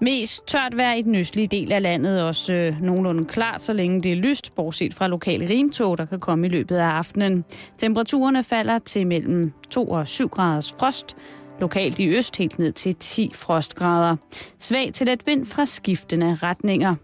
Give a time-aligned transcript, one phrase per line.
[0.00, 4.02] Mest tørt vejr i den østlige del af landet, også øh, nogenlunde klart, så længe
[4.02, 7.44] det er lyst, bortset fra lokale rimtog, der kan komme i løbet af aftenen.
[7.78, 11.16] Temperaturerne falder til mellem 2 og 7 graders frost,
[11.60, 14.16] lokalt i øst helt ned til 10 frostgrader.
[14.58, 16.94] Svag til let vind fra skiftende retninger.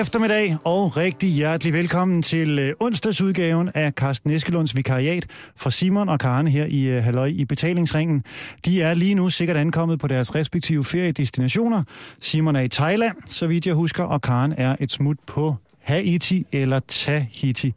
[0.00, 6.20] Eftermiddag og rigtig hjertelig velkommen til øh, onsdagsudgaven af Carsten Eskelunds vikariat fra Simon og
[6.20, 8.24] Karen her i øh, Halløj i betalingsringen.
[8.64, 11.82] De er lige nu sikkert ankommet på deres respektive feriedestinationer.
[12.20, 16.46] Simon er i Thailand, så vidt jeg husker, og Karen er et smut på Haiti
[16.52, 17.74] eller Tahiti.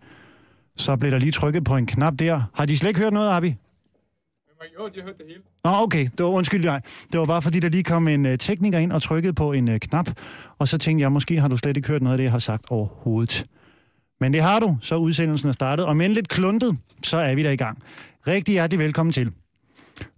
[0.76, 2.42] Så blev der lige trykket på en knap der.
[2.54, 3.56] Har de slet ikke hørt noget, Abi?
[4.80, 5.42] Jo, de har hørt det hele.
[5.66, 6.04] Nå, okay.
[6.18, 6.82] Det var undskyld dig.
[7.12, 9.70] Det var bare fordi, der lige kom en øh, tekniker ind og trykkede på en
[9.70, 10.10] øh, knap,
[10.60, 12.40] og så tænkte jeg, måske har du slet ikke hørt noget af det, jeg har
[12.40, 13.46] sagt overhovedet.
[14.22, 17.44] Men det har du, så udsendelsen er startet, og men lidt kluntet, så er vi
[17.44, 17.78] der i gang.
[18.28, 19.32] Rigtig hjertelig velkommen til.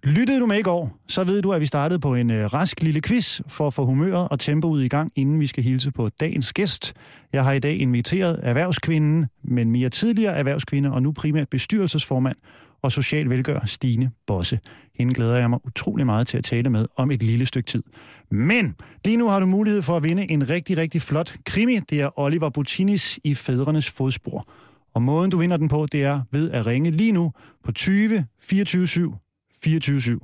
[0.03, 2.83] Lyttede du med i går, så ved du, at vi startede på en øh, rask
[2.83, 6.09] lille quiz for at få humøret og tempoet i gang, inden vi skal hilse på
[6.19, 6.93] dagens gæst.
[7.33, 12.35] Jeg har i dag inviteret erhvervskvinden, men mere tidligere erhvervskvinde og nu primært bestyrelsesformand
[12.81, 14.59] og social velgør Stine Bosse.
[14.95, 17.83] Hende glæder jeg mig utrolig meget til at tale med om et lille stykke tid.
[18.31, 18.75] Men
[19.05, 21.79] lige nu har du mulighed for at vinde en rigtig, rigtig flot krimi.
[21.79, 24.47] Det er Oliver Butinis i Fædrenes Fodspor.
[24.93, 27.31] Og måden du vinder den på, det er ved at ringe lige nu
[27.63, 29.15] på 20 24 7
[29.63, 30.21] 24 7.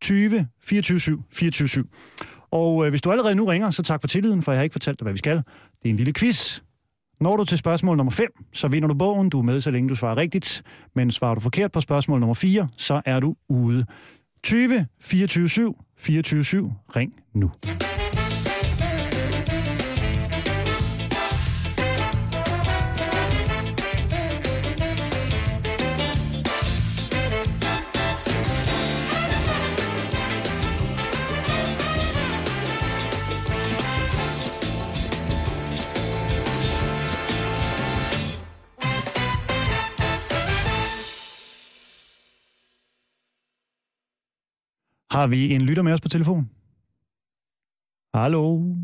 [0.00, 1.88] 20 24 7 24 7.
[2.50, 4.72] Og øh, hvis du allerede nu ringer, så tak for tilliden, for jeg har ikke
[4.74, 5.36] fortalt dig, hvad vi skal.
[5.36, 5.44] Det
[5.84, 6.60] er en lille quiz.
[7.20, 9.28] Når du til spørgsmål nummer 5, så vinder du bogen.
[9.28, 10.62] Du er med, så længe du svarer rigtigt.
[10.94, 13.84] Men svarer du forkert på spørgsmål nummer 4, så er du ude.
[14.42, 16.72] 20 24 7 24 7.
[16.96, 17.50] Ring nu.
[45.14, 46.50] Har vi en lytter med os på telefon?
[48.14, 48.74] Hallo?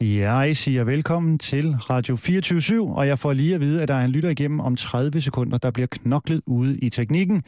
[0.00, 4.04] Jeg siger velkommen til Radio 24 og jeg får lige at vide, at der er
[4.04, 7.42] en lytter igennem om 30 sekunder, der bliver knoklet ude i teknikken.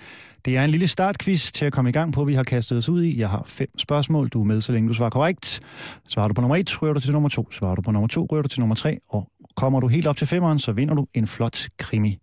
[0.45, 2.89] Det er en lille startquiz til at komme i gang på, vi har kastet os
[2.89, 3.21] ud i.
[3.21, 5.61] Jeg har fem spørgsmål, du er med, så længe du svarer korrekt.
[6.09, 7.51] Svarer du på nummer 1, rører du til nummer 2.
[7.51, 8.99] Svarer du på nummer 2, rører du til nummer 3.
[9.09, 12.19] Og kommer du helt op til femmeren, så vinder du en flot krimi.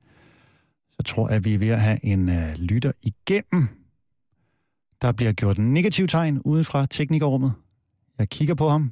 [0.94, 3.85] Så tror jeg, at vi er ved at have en uh, lytter igennem.
[5.06, 7.54] Der bliver gjort en negativ tegn ude fra teknikerrummet.
[8.20, 8.92] Jeg kigger på ham.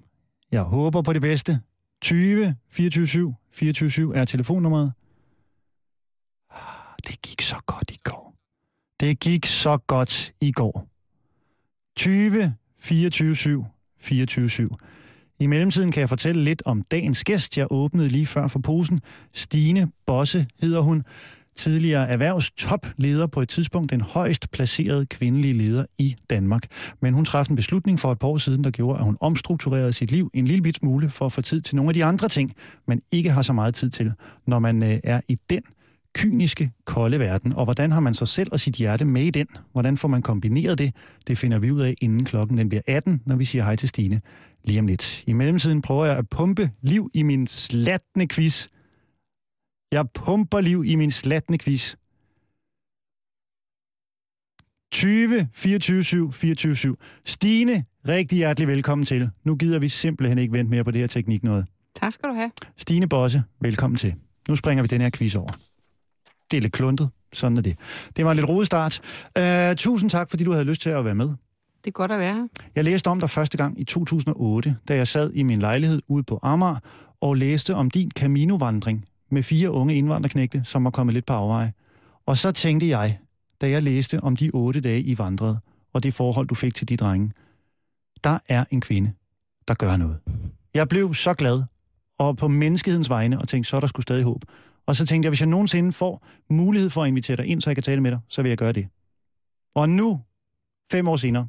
[0.51, 1.59] Jeg håber på det bedste.
[2.01, 4.93] 20 24 24 er telefonnummeret.
[6.51, 6.57] Ah,
[7.07, 8.35] det gik så godt i går.
[8.99, 10.87] Det gik så godt i går.
[11.95, 13.65] 20 24
[13.99, 14.69] 24
[15.39, 17.57] I mellemtiden kan jeg fortælle lidt om dagens gæst.
[17.57, 19.01] Jeg åbnede lige før for posen.
[19.33, 21.03] Stine Bosse hedder hun
[21.55, 26.63] tidligere erhvervstopleder på et tidspunkt, den højst placerede kvindelige leder i Danmark.
[27.01, 29.93] Men hun træffede en beslutning for et par år siden, der gjorde, at hun omstrukturerede
[29.93, 32.29] sit liv en lille bit smule for at få tid til nogle af de andre
[32.29, 32.51] ting,
[32.87, 34.11] man ikke har så meget tid til,
[34.47, 35.61] når man øh, er i den
[36.15, 37.55] kyniske, kolde verden.
[37.55, 39.47] Og hvordan har man sig selv og sit hjerte med i den?
[39.71, 40.95] Hvordan får man kombineret det?
[41.27, 43.89] Det finder vi ud af, inden klokken den bliver 18, når vi siger hej til
[43.89, 44.21] Stine
[44.65, 45.23] lige om lidt.
[45.27, 48.67] I mellemtiden prøver jeg at pumpe liv i min slatne quiz.
[49.93, 51.95] Jeg pumper liv i min slatne quiz.
[54.91, 56.95] 20 24 7 24 7.
[57.25, 59.29] Stine, rigtig hjertelig velkommen til.
[59.43, 61.65] Nu gider vi simpelthen ikke vente mere på det her teknik noget.
[61.95, 62.51] Tak skal du have.
[62.77, 64.15] Stine Bosse, velkommen til.
[64.49, 65.51] Nu springer vi den her quiz over.
[66.51, 67.77] Det er lidt kluntet, sådan er det.
[68.15, 69.01] Det var en lidt rodet start.
[69.39, 71.27] Uh, tusind tak, fordi du havde lyst til at være med.
[71.27, 72.47] Det er godt at være her.
[72.75, 76.23] Jeg læste om dig første gang i 2008, da jeg sad i min lejlighed ude
[76.23, 76.77] på Amager
[77.21, 81.73] og læste om din Camino-vandring med fire unge indvandrerknægte, som var kommet lidt på afveje.
[82.25, 83.19] Og så tænkte jeg,
[83.61, 85.59] da jeg læste om de otte dage, I vandrede,
[85.93, 87.31] og det forhold, du fik til de drenge,
[88.23, 89.13] der er en kvinde,
[89.67, 90.19] der gør noget.
[90.73, 91.63] Jeg blev så glad,
[92.19, 94.41] og på menneskehedens vegne, og tænkte, så er der skulle stadig håb.
[94.85, 97.69] Og så tænkte jeg, hvis jeg nogensinde får mulighed for at invitere dig ind, så
[97.69, 98.87] jeg kan tale med dig, så vil jeg gøre det.
[99.75, 100.21] Og nu,
[100.91, 101.47] fem år senere,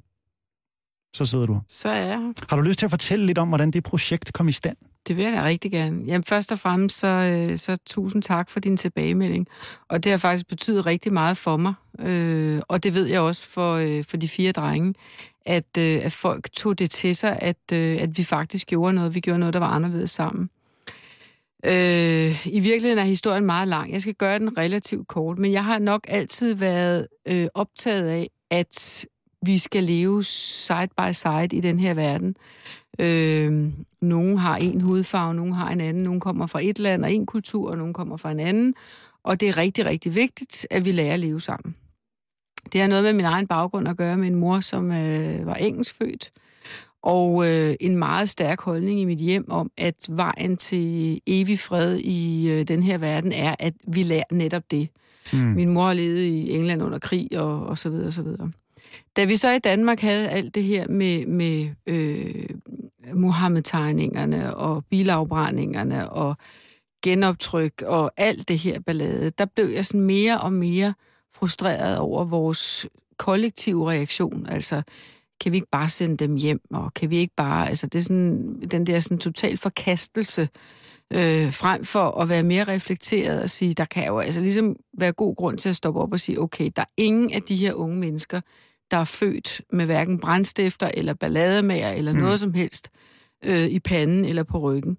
[1.15, 1.61] så sidder du.
[1.69, 2.33] Så er jeg.
[2.49, 4.77] Har du lyst til at fortælle lidt om, hvordan det projekt kom i stand?
[5.09, 6.05] Det vil jeg da rigtig gerne.
[6.05, 9.49] Jamen først og fremmest, så, øh, så tusind tak for din tilbagemelding.
[9.89, 11.75] Og det har faktisk betydet rigtig meget for mig.
[11.99, 14.95] Øh, og det ved jeg også for, øh, for de fire drenge,
[15.47, 19.15] at, øh, at folk tog det til sig, at, øh, at vi faktisk gjorde noget.
[19.15, 20.51] Vi gjorde noget, der var anderledes sammen.
[21.67, 23.93] Øh, I virkeligheden er historien meget lang.
[23.93, 28.31] Jeg skal gøre den relativt kort, men jeg har nok altid været øh, optaget af,
[28.51, 29.07] at
[29.43, 32.37] vi skal leve side by side i den her verden.
[32.99, 37.13] Øh, nogle har en hudfarve, nogle har en anden, nogle kommer fra et land og
[37.13, 38.75] en kultur, og nogle kommer fra en anden.
[39.25, 41.75] Og det er rigtig, rigtig vigtigt, at vi lærer at leve sammen.
[42.73, 45.55] Det har noget med min egen baggrund at gøre med en mor, som øh, var
[45.55, 46.31] engelskfødt,
[47.03, 51.97] og øh, en meget stærk holdning i mit hjem om, at vejen til evig fred
[51.97, 54.89] i øh, den her verden er, at vi lærer netop det.
[55.33, 55.39] Mm.
[55.39, 58.51] Min mor levet i England under krig og, og så videre og så videre.
[59.17, 62.49] Da vi så i Danmark havde alt det her med, med øh,
[63.13, 66.37] Mohammed-tegningerne og bilafbrændingerne og
[67.05, 70.95] genoptryk og alt det her ballade, der blev jeg sådan mere og mere
[71.35, 72.87] frustreret over vores
[73.19, 74.47] kollektive reaktion.
[74.47, 74.83] Altså,
[75.41, 77.69] kan vi ikke bare sende dem hjem, og kan vi ikke bare...
[77.69, 80.49] Altså, det er sådan, den der sådan total forkastelse,
[81.13, 85.13] øh, frem for at være mere reflekteret og sige, der kan jo altså ligesom være
[85.13, 87.75] god grund til at stoppe op og sige, okay, der er ingen af de her
[87.75, 88.41] unge mennesker,
[88.95, 92.19] der er født med hverken brændstifter eller ballademager eller mm.
[92.19, 92.91] noget som helst
[93.45, 94.99] øh, i panden eller på ryggen.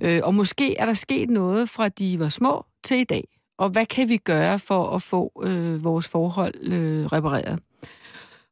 [0.00, 3.28] Øh, og måske er der sket noget fra de var små til i dag.
[3.58, 7.58] Og hvad kan vi gøre for at få øh, vores forhold øh, repareret?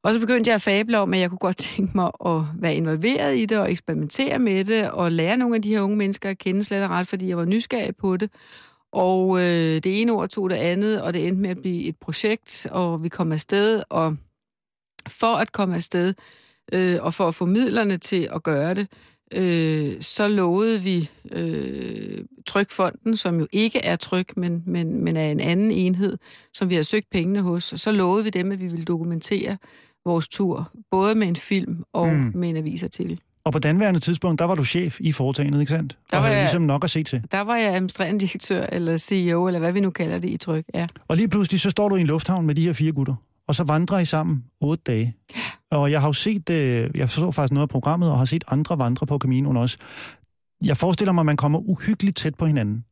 [0.02, 2.74] Og så begyndte jeg at fable om, at jeg kunne godt tænke mig at være
[2.74, 6.30] involveret i det og eksperimentere med det og lære nogle af de her unge mennesker
[6.30, 8.30] at kende slet og ret, fordi jeg var nysgerrig på det.
[8.92, 11.96] Og øh, det ene ord tog det andet, og det endte med at blive et
[11.96, 14.16] projekt, og vi kom afsted, og
[15.08, 16.14] for at komme afsted,
[16.72, 18.88] øh, og for at få midlerne til at gøre det,
[19.34, 25.30] øh, så lovede vi øh, Trykfonden, som jo ikke er Tryk, men, men, men er
[25.30, 26.18] en anden enhed,
[26.54, 29.56] som vi har søgt pengene hos, så lovede vi dem, at vi ville dokumentere
[30.04, 32.32] vores tur, både med en film og mm.
[32.34, 33.20] med en avisartikel.
[33.44, 35.98] Og på danværende tidspunkt, der var du chef i foretagendet, ikke sandt?
[36.10, 37.22] Der og var havde jeg, ligesom nok at se til.
[37.32, 40.64] Der var jeg administrerende direktør, eller CEO, eller hvad vi nu kalder det i tryk,
[40.74, 40.86] ja.
[41.08, 43.14] Og lige pludselig, så står du i en lufthavn med de her fire gutter,
[43.48, 45.16] og så vandrer I sammen otte dage.
[45.70, 48.44] Og jeg har jo set, øh, jeg så faktisk noget af programmet, og har set
[48.48, 49.78] andre vandre på Caminoen også.
[50.64, 52.84] Jeg forestiller mig, at man kommer uhyggeligt tæt på hinanden,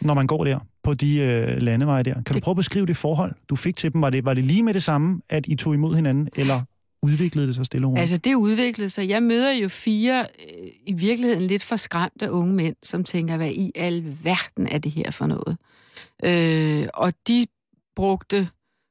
[0.00, 2.14] når man går der på de øh, landeveje der.
[2.14, 2.34] Kan det...
[2.34, 4.02] du prøve at beskrive det forhold, du fik til dem?
[4.02, 6.62] Var det, var det lige med det samme, at I tog imod hinanden, eller
[7.02, 7.98] udviklede det sig stille og?
[7.98, 9.08] Altså, det udviklede sig.
[9.08, 13.50] Jeg møder jo fire, øh, i virkeligheden lidt for skræmte unge mænd, som tænker, hvad
[13.50, 15.56] i al verden er det her for noget?
[16.24, 17.46] Øh, og de
[17.96, 18.48] brugte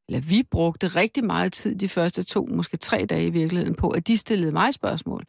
[0.10, 3.90] eller vi brugte rigtig meget tid de første to, måske tre dage i virkeligheden på,
[3.90, 5.24] at de stillede mig spørgsmål.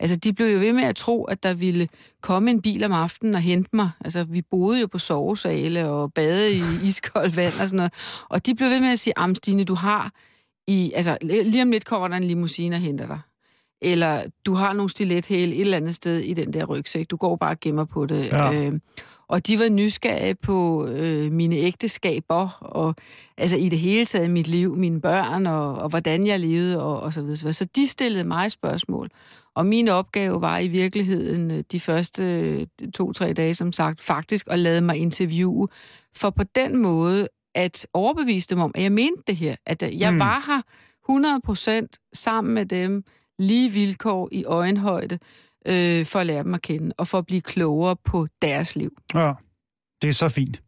[0.00, 1.88] Altså, de blev jo ved med at tro, at der ville
[2.22, 3.90] komme en bil om aftenen og hente mig.
[4.00, 7.92] Altså, vi boede jo på sovesale og bade i iskoldt vand og sådan noget.
[8.28, 10.12] Og de blev ved med at sige, Amstine, du har
[10.66, 10.92] i...
[10.94, 13.20] Altså, lige om lidt kommer der en limousine og henter dig.
[13.82, 17.10] Eller du har nogle stilethæle et eller andet sted i den der rygsæk.
[17.10, 18.26] Du går bare og gemmer på det.
[18.26, 18.66] Ja.
[18.66, 18.72] Øh,
[19.28, 22.94] og de var nysgerrige på øh, mine ægteskaber, og
[23.36, 27.00] altså i det hele taget mit liv, mine børn, og, og hvordan jeg levede, og,
[27.00, 27.52] og så videre.
[27.52, 29.08] Så de stillede mig spørgsmål.
[29.54, 34.46] Og min opgave var i virkeligheden øh, de første øh, to-tre dage, som sagt, faktisk
[34.50, 35.68] at lade mig interviewe,
[36.16, 40.12] for på den måde at overbevise dem om, at jeg mente det her, at jeg
[40.12, 40.18] mm.
[40.18, 40.62] var her
[41.84, 43.04] 100% sammen med dem,
[43.38, 45.18] lige vilkår i øjenhøjde,
[45.66, 48.92] øh, for at lære dem at kende, og for at blive klogere på deres liv.
[49.14, 49.32] Ja,
[50.02, 50.62] det er så fint.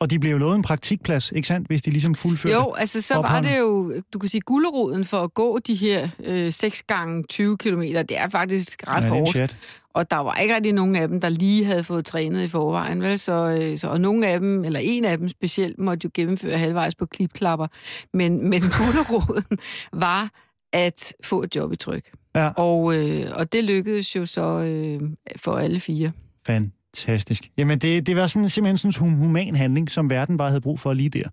[0.00, 3.00] Og de blev jo lovet en praktikplads, ikke sandt, hvis de ligesom fuldførte Jo, altså
[3.00, 6.82] så var det jo, du kan sige, gulderoden for at gå de her øh, 6
[6.82, 9.56] gange 20 km, det er faktisk ret ja, hårdt.
[9.94, 13.02] Og der var ikke rigtig nogen af dem, der lige havde fået trænet i forvejen,
[13.02, 13.18] vel?
[13.18, 16.58] Så, øh, så, og nogle af dem, eller en af dem specielt, måtte jo gennemføre
[16.58, 17.66] halvvejs på klipklapper.
[18.12, 19.58] Men, men gulderoden
[20.06, 20.30] var
[20.72, 22.10] at få et job i tryk.
[22.36, 22.48] Ja.
[22.48, 25.00] Og, øh, og det lykkedes jo så øh,
[25.36, 26.10] for alle fire.
[26.46, 27.50] Fantastisk.
[27.58, 30.80] Jamen, det, det var sådan, simpelthen sådan en human handling, som verden bare havde brug
[30.80, 31.28] for lige der.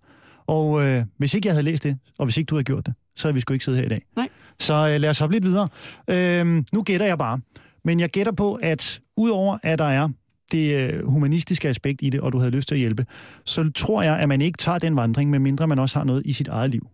[0.46, 2.94] Og øh, hvis ikke jeg havde læst det, og hvis ikke du havde gjort det,
[3.16, 4.02] så havde vi sgu ikke siddet her i dag.
[4.16, 4.28] Nej.
[4.60, 5.68] Så øh, lad os hoppe lidt videre.
[6.10, 7.40] Øh, nu gætter jeg bare.
[7.84, 10.08] Men jeg gætter på, at udover at der er
[10.52, 13.06] det øh, humanistiske aspekt i det, og du havde lyst til at hjælpe,
[13.44, 16.32] så tror jeg, at man ikke tager den vandring, medmindre man også har noget i
[16.32, 16.86] sit eget liv,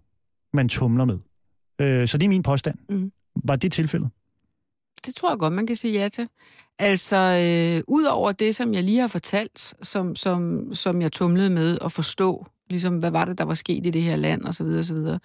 [0.52, 1.18] man tumler med.
[1.80, 2.76] Øh, så det er min påstand.
[2.88, 3.12] Mm.
[3.44, 4.10] Var det tilfældet?
[5.06, 6.28] Det tror jeg godt, man kan sige ja til.
[6.78, 11.50] Altså, øh, ud over det, som jeg lige har fortalt, som, som, som jeg tumlede
[11.50, 14.54] med at forstå, ligesom hvad var det, der var sket i det her land, og
[14.54, 15.18] så videre, og så videre,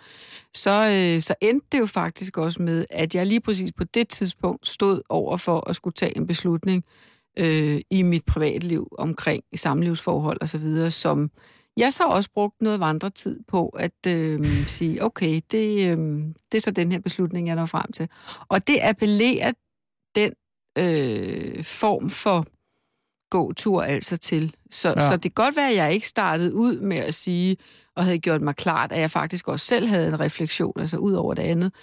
[0.54, 4.10] så, øh, så endte det jo faktisk også med, at jeg lige præcis på det
[4.10, 6.84] tidspunkt stod over for at skulle tage en beslutning
[7.40, 11.32] øh, i mit privatliv omkring samlivsforhold og så videre, som
[11.78, 14.46] jeg så også brugt noget vandretid på at øh,
[14.78, 15.98] sige, okay, det, øh,
[16.52, 18.10] det er så den her beslutning, jeg når frem til.
[18.48, 19.52] Og det appellerer
[20.16, 20.34] den
[20.78, 22.46] øh, form for
[23.30, 24.56] gåtur altså til.
[24.70, 25.08] Så, ja.
[25.08, 27.58] så det kan godt være, at jeg ikke startede ud med at sige,
[27.96, 31.14] og havde gjort mig klart, at jeg faktisk også selv havde en refleksion, altså ud
[31.14, 31.74] over det andet.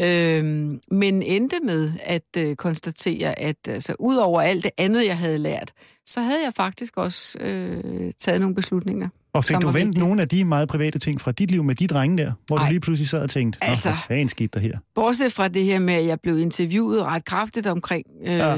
[0.00, 5.18] Øhm, men endte med at øh, konstatere, at altså, ud over alt det andet, jeg
[5.18, 5.72] havde lært,
[6.06, 9.08] så havde jeg faktisk også øh, taget nogle beslutninger.
[9.34, 9.98] Og fik du vendt vigtigt.
[9.98, 12.64] nogle af de meget private ting fra dit liv med de drenge der, hvor Ej.
[12.64, 14.78] du lige pludselig sad og tænkte, altså, hvad fanden skete der her?
[14.94, 18.56] Bortset fra det her med, at jeg blev interviewet ret kraftigt omkring øh, ja.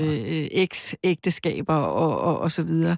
[0.50, 2.96] eks-ægteskaber og, og, og så videre,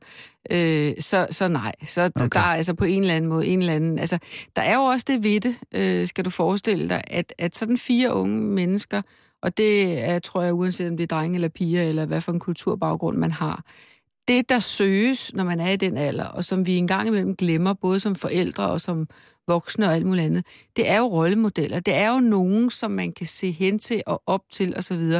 [0.50, 1.72] øh, så, så nej.
[1.86, 2.28] Så okay.
[2.32, 3.98] der er altså på en eller anden måde, en eller anden...
[3.98, 4.18] Altså,
[4.56, 7.78] der er jo også det ved det, øh, skal du forestille dig, at, at sådan
[7.78, 9.02] fire unge mennesker,
[9.42, 12.32] og det er, tror jeg, uanset om det er drenge eller piger, eller hvad for
[12.32, 13.64] en kulturbaggrund man har,
[14.28, 17.72] det, der søges, når man er i den alder, og som vi engang imellem glemmer,
[17.72, 19.08] både som forældre og som
[19.48, 21.80] voksne og alt muligt andet, det er jo rollemodeller.
[21.80, 25.12] Det er jo nogen, som man kan se hen til og op til osv.,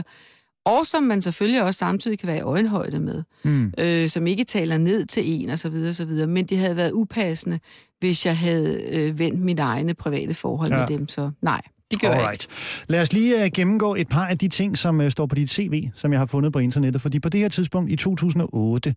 [0.65, 3.73] og som man selvfølgelig også samtidig kan være i øjenhøjde med, mm.
[3.79, 6.27] øh, som ikke taler ned til en og så videre, og så videre.
[6.27, 7.61] Men det havde været upassende,
[7.99, 10.79] hvis jeg havde øh, vendt mit egne private forhold ja.
[10.79, 11.63] med dem, så nej.
[11.91, 12.25] Det gør Alright.
[12.25, 12.47] jeg ikke.
[12.89, 15.51] Lad os lige uh, gennemgå et par af de ting, som uh, står på dit
[15.51, 17.03] CV, som jeg har fundet på internettet.
[17.03, 18.95] Fordi på det her tidspunkt i 2008,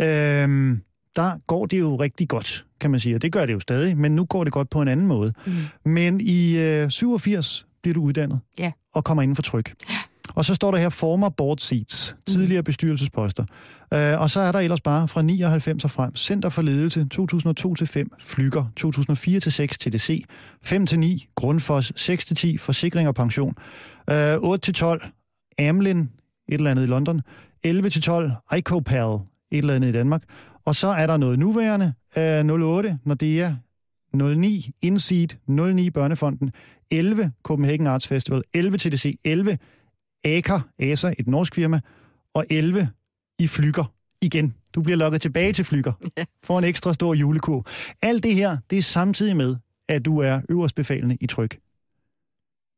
[0.00, 0.08] øh,
[1.16, 3.14] der går det jo rigtig godt, kan man sige.
[3.14, 5.32] Og det gør det jo stadig, men nu går det godt på en anden måde.
[5.46, 5.52] Mm.
[5.92, 8.72] Men i uh, 87 bliver du uddannet ja.
[8.94, 9.74] og kommer inden for tryk.
[9.90, 9.96] Ja.
[10.34, 13.44] Og så står der her former board seats, tidligere bestyrelsesposter.
[13.94, 18.16] Uh, og så er der ellers bare fra 99 og frem, Center for Ledelse 2002-5,
[18.18, 20.24] Flyger 2004-6, TDC,
[20.66, 23.54] 5-9, Grundfos, 6-10, Forsikring og Pension,
[24.10, 26.08] øh, 8-12, Amlin, et
[26.48, 27.22] eller andet i London,
[27.66, 29.18] 11-12, ICOPAL,
[29.52, 30.22] et eller andet i Danmark,
[30.66, 33.52] og så er der noget nuværende, uh, 08, Nordea,
[34.14, 36.52] 09 Inseed, 09 Børnefonden,
[36.90, 39.58] 11 Copenhagen Arts Festival, 11 TDC, 11
[40.24, 41.80] Aker, ASA, et norsk firma,
[42.34, 42.88] og 11
[43.38, 44.54] i Flyger igen.
[44.74, 45.92] Du bliver lukket tilbage til Flyger
[46.46, 47.66] for en ekstra stor julekur.
[48.02, 49.56] Alt det her, det er samtidig med,
[49.88, 51.58] at du er øverstbefalende i tryk.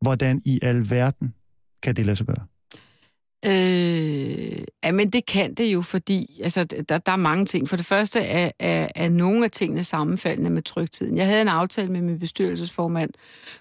[0.01, 1.35] Hvordan i alverden
[1.83, 2.47] kan det lade sig gøre?
[3.47, 7.69] Øh, ja, men det kan det jo, fordi altså, der, der er mange ting.
[7.69, 11.19] For det første er, er, er nogle af tingene sammenfaldende med trygtiden.
[11.19, 13.11] Jeg havde en aftale med min bestyrelsesformand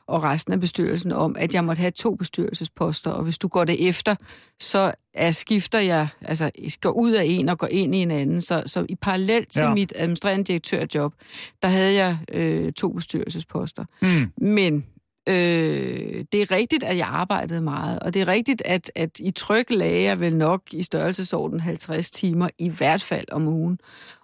[0.07, 3.63] og resten af bestyrelsen om, at jeg måtte have to bestyrelsesposter, og hvis du går
[3.63, 4.15] det efter,
[4.59, 8.11] så er, skifter jeg, altså jeg går ud af en og går ind i en
[8.11, 8.41] anden.
[8.41, 9.73] Så, så i parallel til ja.
[9.73, 11.13] mit administrerende direktørjob,
[11.61, 13.85] der havde jeg øh, to bestyrelsesposter.
[14.01, 14.31] Mm.
[14.47, 14.85] Men
[15.27, 19.31] Øh, det er rigtigt, at jeg arbejdede meget, og det er rigtigt, at, at i
[19.31, 23.79] tryk lagde jeg vel nok i størrelsesorden 50 timer, i hvert fald om ugen.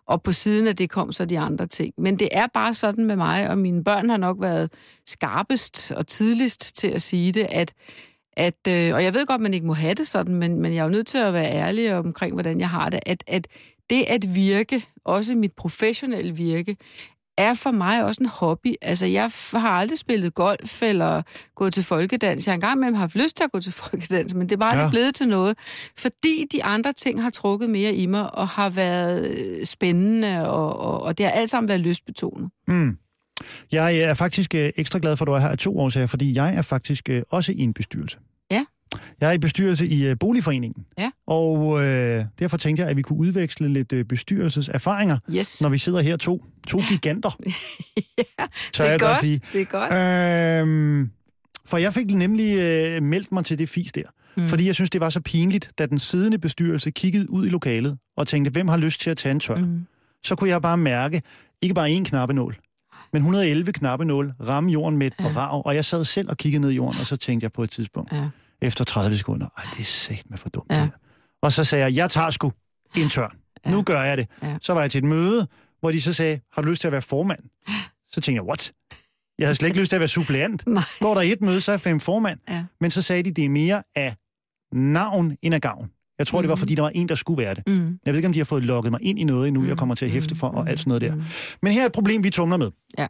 [0.05, 1.93] Og på siden af det kom så de andre ting.
[1.97, 4.73] Men det er bare sådan med mig, og mine børn har nok været
[5.05, 7.73] skarpest og tidligst til at sige det, at,
[8.33, 10.79] at øh, og jeg ved godt, man ikke må have det sådan, men, men jeg
[10.79, 13.47] er jo nødt til at være ærlig omkring, hvordan jeg har det, at, at
[13.89, 16.77] det at virke, også mit professionelle virke,
[17.39, 18.75] er for mig også en hobby.
[18.81, 21.21] Altså, jeg har aldrig spillet golf eller
[21.55, 22.47] gået til folkedans.
[22.47, 24.77] Jeg har engang med haft lyst til at gå til folkedans, men det er bare
[24.77, 24.89] ja.
[24.89, 25.57] blevet til noget.
[25.97, 30.79] Fordi de andre ting har trukket mere i mig og har været øh, spændende, og,
[30.79, 32.49] og, og det har alt sammen været lystbetonet.
[32.67, 32.97] Mm.
[33.71, 36.35] Jeg er faktisk øh, ekstra glad for, at du er her af to årsager, fordi
[36.35, 38.17] jeg er faktisk øh, også i en bestyrelse.
[38.51, 38.65] Ja.
[39.21, 41.11] Jeg er i bestyrelse i Boligforeningen, ja.
[41.29, 41.81] Og uh,
[42.39, 45.61] derfor tænkte jeg, at vi kunne udveksle lidt uh, bestyrelseserfaringer, yes.
[45.61, 47.37] når vi sidder her to, to giganter.
[48.17, 48.23] ja,
[48.73, 49.19] Tør det er jeg godt.
[49.19, 49.41] sige.
[49.53, 49.93] Det er godt.
[50.67, 51.09] Øhm,
[51.65, 54.03] for jeg fik nemlig uh, meldt mig til det fis der,
[54.37, 54.47] mm.
[54.47, 57.97] fordi jeg synes, det var så pinligt, da den siddende bestyrelse kiggede ud i lokalet
[58.17, 59.55] og tænkte, hvem har lyst til at tage en tør?
[59.55, 59.85] Mm.
[60.23, 61.21] Så kunne jeg bare mærke,
[61.61, 62.55] ikke bare én knappenål,
[63.13, 65.23] men 111 knappenål ramme jorden med et ja.
[65.23, 67.63] brag, og jeg sad selv og kiggede ned i jorden, og så tænkte jeg på
[67.63, 68.29] et tidspunkt, ja
[68.61, 69.47] efter 30 sekunder.
[69.57, 70.81] Ej, det er sæt med for dumt ja.
[70.81, 70.91] det
[71.41, 72.51] Og så sagde jeg, jeg tager sgu
[72.95, 73.37] en tørn.
[73.65, 73.71] Ja.
[73.71, 74.27] Nu gør jeg det.
[74.43, 74.57] Ja.
[74.61, 75.47] Så var jeg til et møde,
[75.79, 77.39] hvor de så sagde, har du lyst til at være formand?
[78.09, 78.71] Så tænkte jeg, what?
[79.39, 80.67] Jeg havde slet ikke lyst til at være suppleant.
[80.67, 80.83] Nej.
[80.99, 82.39] Går der et møde, så er jeg fem formand.
[82.49, 82.63] Ja.
[82.81, 84.15] Men så sagde de, det er mere af
[84.71, 85.91] navn end af gavn.
[86.19, 86.43] Jeg tror, mm.
[86.43, 86.59] det var, mhm.
[86.59, 87.63] fordi der var en, der skulle være det.
[87.67, 87.99] Mm.
[88.05, 89.67] Jeg ved ikke, om de har fået lukket mig ind i noget endnu, mm.
[89.67, 91.15] jeg kommer til at hæfte for, og alt sådan noget der.
[91.15, 91.23] Mm.
[91.61, 92.71] Men her er et problem, vi tumler med.
[92.97, 93.07] Ja.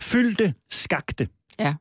[0.00, 1.28] Fyldte skagte.
[1.58, 1.74] Ja.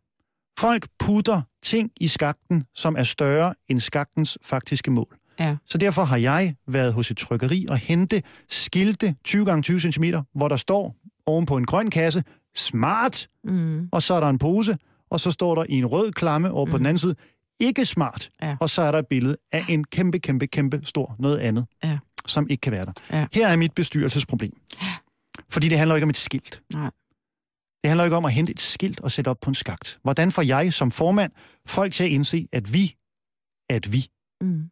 [0.59, 5.18] Folk putter ting i skakten, som er større end skaktens faktiske mål.
[5.39, 5.55] Ja.
[5.65, 10.03] Så derfor har jeg været hos et trykkeri og hente skilte 20 gange 20 cm,
[10.35, 12.23] hvor der står oven på en grøn kasse,
[12.55, 13.89] smart, mm.
[13.91, 14.77] og så er der en pose,
[15.11, 16.71] og så står der i en rød klamme over mm.
[16.71, 16.87] på den mm.
[16.87, 17.15] anden side,
[17.59, 18.55] ikke smart, ja.
[18.59, 21.65] og så er der et billede af en kæmpe, kæmpe, kæmpe stor noget andet.
[21.83, 21.97] Ja.
[22.25, 22.91] som ikke kan være der.
[23.11, 23.25] Ja.
[23.33, 24.51] Her er mit bestyrelsesproblem.
[25.49, 26.61] Fordi det handler ikke om et skilt.
[26.73, 26.89] Nej.
[27.83, 29.99] Det handler ikke om at hente et skilt og sætte op på en skagt.
[30.03, 31.31] Hvordan får jeg som formand
[31.67, 32.95] folk til at indse, at vi,
[33.69, 34.07] at vi,
[34.41, 34.63] Mm.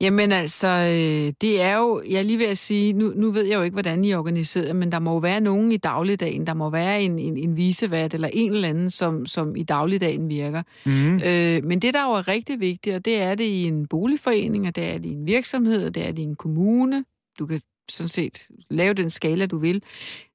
[0.00, 3.44] Jamen altså, øh, det er jo, jeg er lige ved at sige, nu, nu ved
[3.46, 6.46] jeg jo ikke, hvordan I er organiseret, men der må jo være nogen i dagligdagen,
[6.46, 10.28] der må være en, en, en visevært eller en eller anden, som, som i dagligdagen
[10.28, 10.62] virker.
[10.86, 13.86] mm, Øh, men det, der jo er rigtig vigtigt, og det er det i en
[13.86, 17.04] boligforening, og det er det i en virksomhed, og det er det i en kommune.
[17.38, 19.82] Du kan sådan set lave den skala, du vil.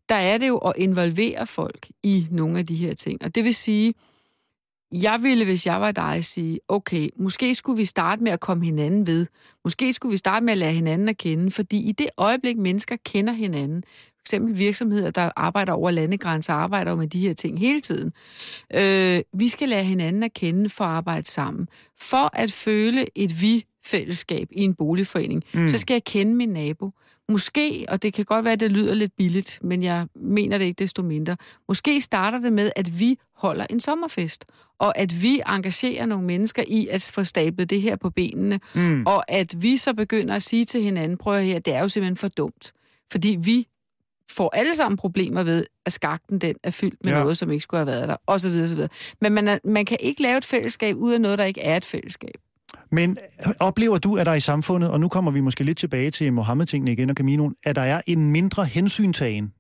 [0.09, 3.24] Der er det jo at involvere folk i nogle af de her ting.
[3.24, 3.93] Og det vil sige,
[4.91, 8.65] jeg ville, hvis jeg var dig, sige, okay, måske skulle vi starte med at komme
[8.65, 9.25] hinanden ved.
[9.63, 12.98] Måske skulle vi starte med at lære hinanden at kende, fordi i det øjeblik, mennesker
[13.06, 13.84] kender hinanden,
[14.27, 18.13] eksempel virksomheder, der arbejder over landegrænser, arbejder med de her ting hele tiden.
[18.74, 21.67] Øh, vi skal lære hinanden at kende for at arbejde sammen.
[22.00, 25.67] For at føle et vi-fællesskab i en boligforening, mm.
[25.67, 26.91] så skal jeg kende min nabo.
[27.29, 30.65] Måske, og det kan godt være, at det lyder lidt billigt, men jeg mener det
[30.65, 31.38] ikke desto mindre.
[31.67, 34.46] Måske starter det med, at vi holder en sommerfest,
[34.79, 39.05] og at vi engagerer nogle mennesker i at få stablet det her på benene, mm,
[39.05, 41.88] og at vi så begynder at sige til hinanden, prøv at her, det er jo
[41.88, 42.74] simpelthen for dumt.
[43.12, 43.67] Fordi vi
[44.29, 47.19] får alle sammen problemer ved, at skakten den er fyldt med ja.
[47.19, 48.51] noget, som ikke skulle have været der, osv.
[48.63, 48.88] osv.
[49.22, 51.77] Men man, er, man kan ikke lave et fællesskab ud af noget, der ikke er
[51.77, 52.38] et fællesskab.
[52.91, 53.17] Men
[53.60, 56.91] oplever du, at der i samfundet, og nu kommer vi måske lidt tilbage til Mohammed-tingene
[56.91, 59.53] igen og Caminoen, at der er en mindre hensyntagen,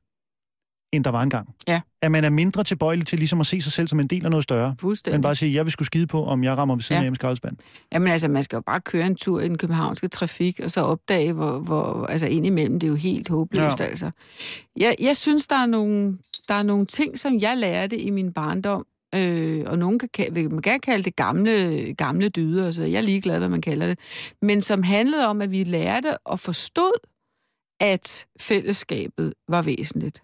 [0.93, 1.49] end der var engang?
[1.67, 1.81] Ja.
[2.01, 4.31] At man er mindre tilbøjelig til ligesom at se sig selv som en del af
[4.31, 5.15] noget større, Fuldstændig.
[5.15, 7.09] end bare at sige, jeg vil skulle skide på, om jeg rammer ved siden Ja.
[7.09, 7.57] af skraldespand.
[7.91, 10.81] Jamen altså, man skal jo bare køre en tur i den københavnske trafik, og så
[10.81, 13.85] opdage, hvor, hvor altså indimellem, det er jo helt håbløst, ja.
[13.85, 14.11] altså.
[14.77, 16.17] Jeg, jeg synes, der er, nogle,
[16.47, 18.85] der er nogle ting, som jeg lærte i min barndom,
[19.17, 22.97] øh, og nogen kan, ka- vil man gerne kalde det gamle, gamle dyder, så jeg
[22.97, 23.99] er ligeglad, hvad man kalder det,
[24.41, 26.91] men som handlede om, at vi lærte og forstod,
[27.79, 30.21] at fællesskabet var væsentligt.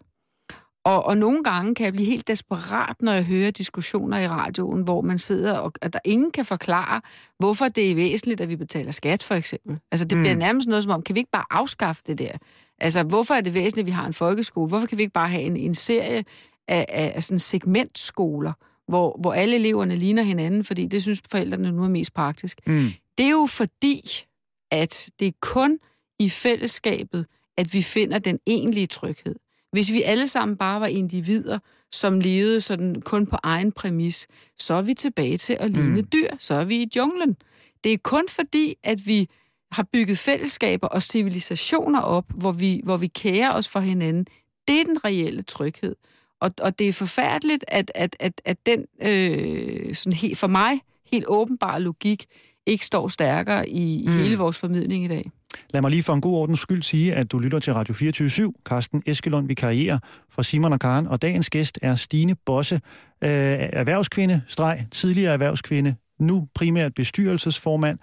[0.86, 4.84] Og, og nogle gange kan jeg blive helt desperat, når jeg hører diskussioner i radioen,
[4.84, 7.02] hvor man sidder, og at der ingen kan forklare,
[7.40, 9.80] hvorfor det er væsentligt, at vi betaler skat, for eksempel.
[9.92, 10.40] Altså, det bliver Mm.
[10.40, 12.32] nærmest noget som om, kan vi ikke bare afskaffe det der?
[12.80, 14.68] Altså, hvorfor er det væsentligt, at vi har en folkeskole?
[14.68, 16.24] Hvorfor kan vi ikke bare have en, en serie
[16.68, 18.54] af, af, af sådan segmentskoler,
[18.88, 22.60] hvor, hvor alle eleverne ligner hinanden, fordi det synes forældrene nu er mest praktisk.
[22.68, 22.90] Mm.
[23.18, 24.26] Det er jo fordi,
[24.72, 25.80] at det er kun
[26.20, 27.26] i fællesskabet,
[27.58, 29.36] at vi finder den egentlige tryghed.
[29.72, 31.60] Hvis vi alle sammen bare var individer,
[31.92, 34.28] som levede sådan kun på egen præmis,
[34.60, 36.08] så er vi tilbage til at ligne Mm.
[36.14, 37.38] dyr, så er vi i junglen.
[37.84, 39.28] Det er kun fordi, at vi
[39.72, 44.26] har bygget fællesskaber og civilisationer op, hvor vi, hvor vi kærer os for hinanden.
[44.68, 45.96] Det er den reelle tryghed.
[46.44, 50.80] Og, og det er forfærdeligt, at, at, at, at den øh, sådan helt, for mig
[51.12, 52.26] helt åbenbare logik
[52.66, 54.18] ikke står stærkere i, i Mm.
[54.18, 55.32] hele vores formidling i dag.
[55.74, 58.54] Lad mig lige for en god ordens skyld sige, at du lytter til Radio 24
[58.66, 62.82] Carsten Eskelund vikarierer for Simon og Karen, og dagens gæst er Stine Bosse, øh,
[63.24, 68.00] erhvervskvinde, streg, tidligere erhvervskvinde, nu primært bestyrelsesformand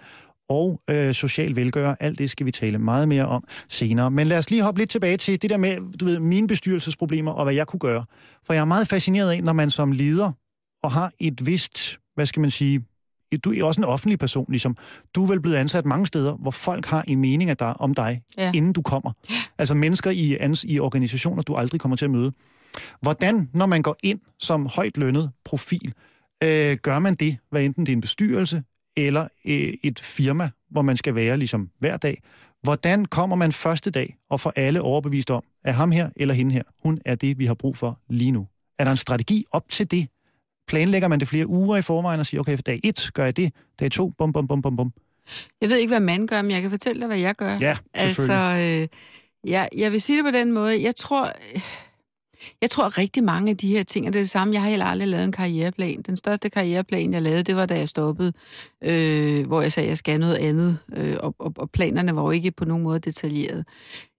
[0.51, 1.95] og øh, social velgører.
[1.99, 4.11] Alt det skal vi tale meget mere om senere.
[4.11, 7.31] Men lad os lige hoppe lidt tilbage til det der med, du ved, mine bestyrelsesproblemer
[7.31, 8.05] og hvad jeg kunne gøre.
[8.45, 10.31] For jeg er meget fascineret af, når man som leder
[10.83, 12.85] og har et vist, hvad skal man sige,
[13.43, 14.77] du er også en offentlig person, ligesom.
[15.15, 17.93] Du er vel blevet ansat mange steder, hvor folk har en mening af dig, om
[17.93, 18.43] dig, ja.
[18.43, 18.51] Ja.
[18.55, 19.11] inden du kommer.
[19.57, 22.31] Altså mennesker i, ans, i organisationer, du aldrig kommer til at møde.
[23.01, 25.93] Hvordan, når man går ind som højt lønnet profil,
[26.43, 28.63] øh, gør man det, hvad enten det er en bestyrelse
[29.07, 32.21] eller øh, et firma, hvor man skal være ligesom hver dag?
[32.63, 36.51] Hvordan kommer man første dag og får alle overbevist om, at ham her eller hende
[36.51, 38.47] her, hun er det, vi har brug for lige nu?
[38.79, 40.07] Er der en strategi op til det?
[40.67, 43.37] Planlægger man det flere uger i forvejen og siger, okay, for dag 1 gør jeg
[43.37, 44.93] det, dag 2, bum, bum, bum, bum, bum.
[45.61, 47.57] Jeg ved ikke, hvad man gør, men jeg kan fortælle dig, hvad jeg gør.
[47.61, 48.87] Ja, Altså, øh,
[49.47, 50.83] jeg, jeg vil sige det på den måde.
[50.83, 51.31] Jeg tror,
[52.61, 54.53] jeg tror rigtig mange af de her ting er det samme.
[54.53, 56.01] Jeg har heller aldrig lavet en karriereplan.
[56.01, 58.33] Den største karriereplan, jeg lavede, det var, da jeg stoppede,
[58.83, 62.21] øh, hvor jeg sagde, at jeg skal noget andet, øh, og, og, og planerne var
[62.21, 63.65] jo ikke på nogen måde detaljeret.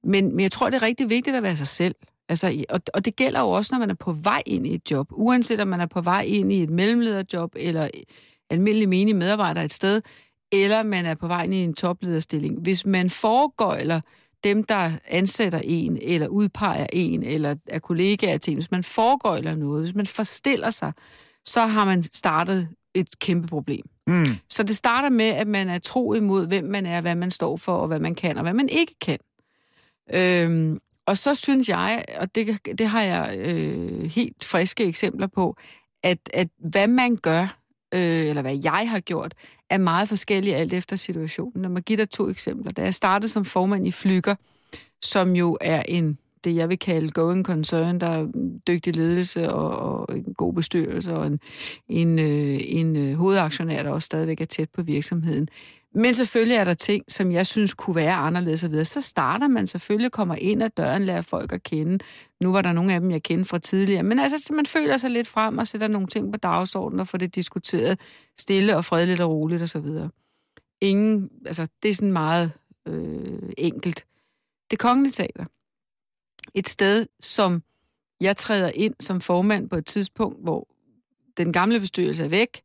[0.04, 1.94] Men, men jeg tror, det er rigtig vigtigt at være sig selv.
[2.28, 4.90] Altså, og, og det gælder jo også, når man er på vej ind i et
[4.90, 5.06] job.
[5.10, 7.88] Uanset om man er på vej ind i et mellemlederjob, eller
[8.50, 10.00] almindelig menig medarbejder et sted,
[10.52, 12.60] eller man er på vej ind i en toplederstilling.
[12.60, 14.00] Hvis man foregøjler
[14.44, 19.54] dem, der ansætter en, eller udpeger en, eller er kollegaer til en, hvis man foregøjler
[19.54, 20.92] noget, hvis man forstiller sig,
[21.44, 23.84] så har man startet et kæmpe problem.
[24.06, 24.26] Mm.
[24.48, 27.56] Så det starter med, at man er tro imod, hvem man er, hvad man står
[27.56, 29.18] for, og hvad man kan, og hvad man ikke kan.
[30.14, 35.56] Øhm, og så synes jeg, og det, det har jeg øh, helt friske eksempler på,
[36.02, 37.61] at, at hvad man gør,
[37.92, 39.34] øh, eller hvad jeg har gjort,
[39.70, 41.62] er meget forskellige alt efter situationen.
[41.62, 42.72] Lad mig give dig to eksempler.
[42.72, 44.34] Da jeg startede som formand i Flyger,
[45.02, 48.26] som jo er en det, jeg vil kalde going concern, der er
[48.66, 51.40] dygtig ledelse og, og en god bestyrelse og en,
[51.88, 55.48] en, øh, en øh, hovedaktionær, der også stadigvæk er tæt på virksomheden.
[55.94, 58.84] Men selvfølgelig er der ting, som jeg synes kunne være anderledes og videre.
[58.84, 61.98] Så starter man selvfølgelig, kommer ind ad døren, lærer folk at kende.
[62.40, 64.02] Nu var der nogle af dem, jeg kendte fra tidligere.
[64.02, 67.18] Men altså, man føler sig lidt frem og sætter nogle ting på dagsordenen og får
[67.18, 68.00] det diskuteret
[68.40, 69.86] stille og fredeligt og roligt osv.
[70.80, 72.52] Ingen, altså, det er sådan meget
[72.88, 74.06] øh, enkelt.
[74.70, 75.44] Det kongelige teater.
[76.54, 77.62] Et sted, som
[78.20, 80.68] jeg træder ind som formand på et tidspunkt, hvor
[81.36, 82.60] den gamle bestyrelse er væk.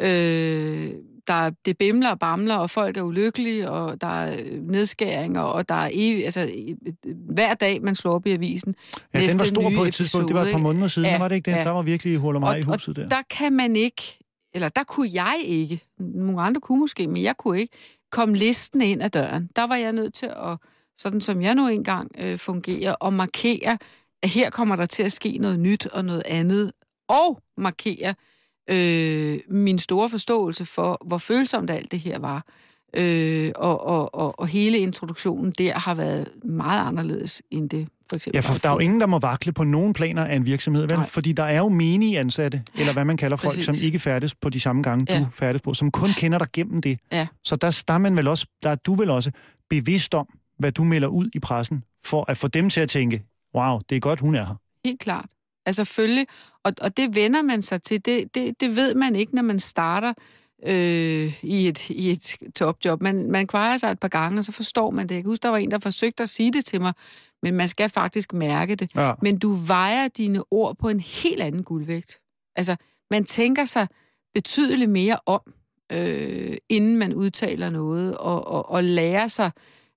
[0.00, 0.90] Øh,
[1.26, 5.74] der, det bimler og bamler, og folk er ulykkelige, og der er nedskæringer, og der
[5.74, 6.52] er evig, altså,
[7.04, 8.74] hver dag, man slår op i avisen.
[9.14, 10.28] Ja, den var stor på et tidspunkt.
[10.28, 11.56] Det var et par måneder siden, ja, var det ikke det?
[11.56, 11.62] Ja.
[11.62, 13.04] Der var virkelig hul og mig i huset der.
[13.04, 14.18] Og der kan man ikke,
[14.54, 17.76] eller der kunne jeg ikke, nogle andre kunne måske, men jeg kunne ikke,
[18.10, 19.50] komme listen ind ad døren.
[19.56, 20.58] Der var jeg nødt til at,
[20.98, 23.78] sådan som jeg nu engang øh, fungerer, og markere,
[24.22, 26.72] at her kommer der til at ske noget nyt og noget andet,
[27.08, 28.14] og markere,
[28.70, 32.44] øh, min store forståelse for, hvor følsomt alt det her var.
[32.96, 38.16] Øh, og, og, og, og hele introduktionen der har været meget anderledes end det for
[38.16, 38.36] eksempel.
[38.36, 40.86] Ja, for der er jo ingen, der må vakle på nogen planer af en virksomhed,
[40.88, 40.96] vel?
[40.96, 41.06] Nej.
[41.06, 43.64] Fordi der er jo menige ansatte, eller hvad man kalder folk, Præcis.
[43.64, 45.18] som ikke færdes på de samme gange, Ja.
[45.18, 46.98] du færdes på, som kun kender dig gennem det.
[47.12, 47.26] Ja.
[47.44, 49.30] Så der, der, er man vel også, der er du vel også
[49.70, 50.26] bevidst om,
[50.58, 53.96] hvad du melder ud i pressen, for at få dem til at tænke, wow, det
[53.96, 54.54] er godt, hun er her.
[54.84, 55.26] Helt klart.
[55.66, 56.26] Altså følge,
[56.64, 58.04] og, og det vender man sig til.
[58.04, 60.12] Det, det, det ved man ikke, når man starter
[60.66, 63.02] øh, i, et, i et topjob.
[63.02, 65.14] Man, man kvarer sig et par gange, og så forstår man det.
[65.14, 66.92] Jeg kan huske, der var en, der forsøgte at sige det til mig,
[67.42, 68.94] men man skal faktisk mærke det.
[68.94, 69.12] Ja.
[69.22, 72.20] Men du vejer dine ord på en helt anden guldvægt.
[72.56, 72.76] Altså,
[73.10, 73.88] man tænker sig
[74.34, 75.40] betydeligt mere om,
[75.92, 79.50] øh, inden man udtaler noget, og, og, og lærer sig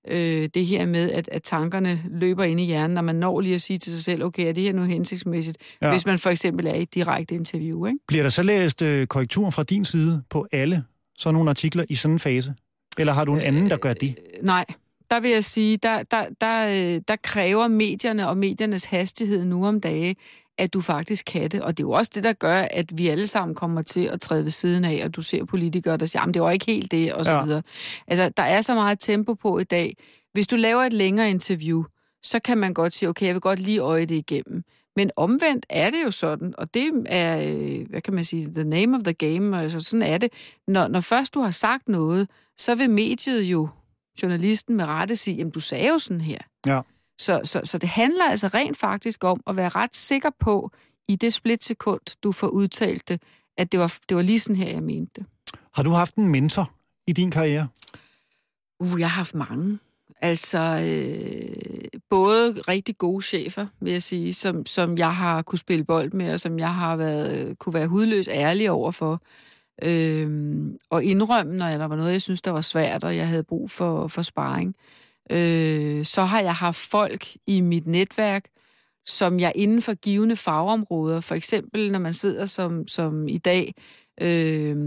[0.07, 3.55] øh, det her med, at, at tankerne løber ind i hjernen, når man når lige
[3.55, 5.91] at sige til sig selv, okay, er det her nu hensigtsmæssigt, Ja.
[5.91, 7.99] hvis man for eksempel er i et direkte interview, ikke?
[8.07, 10.83] Bliver der så læst øh, korrektur fra din side på alle
[11.17, 12.53] sådan nogle artikler i sådan en fase?
[12.97, 14.15] Eller har du en anden, der gør det?
[14.37, 14.65] Øh, nej,
[15.11, 19.65] der vil jeg sige, der, der, der, øh, der kræver medierne og mediernes hastighed nu
[19.67, 20.15] om dage,
[20.57, 21.61] at du faktisk kan det.
[21.61, 24.21] Og det er jo også det, der gør, at vi alle sammen kommer til at
[24.21, 26.91] træde ved siden af, og du ser politikere, der siger, at det var ikke helt
[26.91, 27.37] det, og så Ja.
[27.37, 27.43] ja.
[27.45, 27.61] videre.
[28.07, 29.95] Altså, der er så meget tempo på i dag.
[30.33, 31.83] Hvis du laver et længere interview,
[32.23, 34.63] så kan man godt sige, okay, jeg vil godt lige øje det igennem.
[34.95, 38.63] Men omvendt er det jo sådan, og det er, øh, hvad kan man sige, the
[38.63, 40.33] name of the game, altså sådan er det.
[40.67, 43.67] Når, når først du har sagt noget, så vil mediet jo,
[44.23, 46.37] journalisten med rette sige, jamen du sagde jo sådan her.
[46.65, 46.81] Ja.
[47.19, 50.71] Så, så, så det handler altså rent faktisk om at være ret sikker på,
[51.07, 53.21] i det splitsekund, du får udtalt det,
[53.57, 55.25] at det var, det var lige sådan her, jeg mente det.
[55.73, 56.71] Har du haft en mentor
[57.07, 57.67] i din karriere?
[58.79, 59.79] Uh, jeg har haft mange.
[60.21, 65.85] Altså, øh, både rigtig gode chefer, vil jeg sige, som, som jeg har kunne spille
[65.85, 69.21] bold med, og som jeg har været, øh, kunne være hudløs ærlig over for.
[69.83, 73.43] Øh, og indrømme, når der var noget, jeg synes, der var svært, og jeg havde
[73.43, 74.75] brug for, for sparring.
[75.31, 78.45] Øh, så har jeg haft folk i mit netværk,
[79.05, 83.73] som jeg inden for givende fagområder, for eksempel når man sidder som, som i dag
[84.21, 84.77] øh,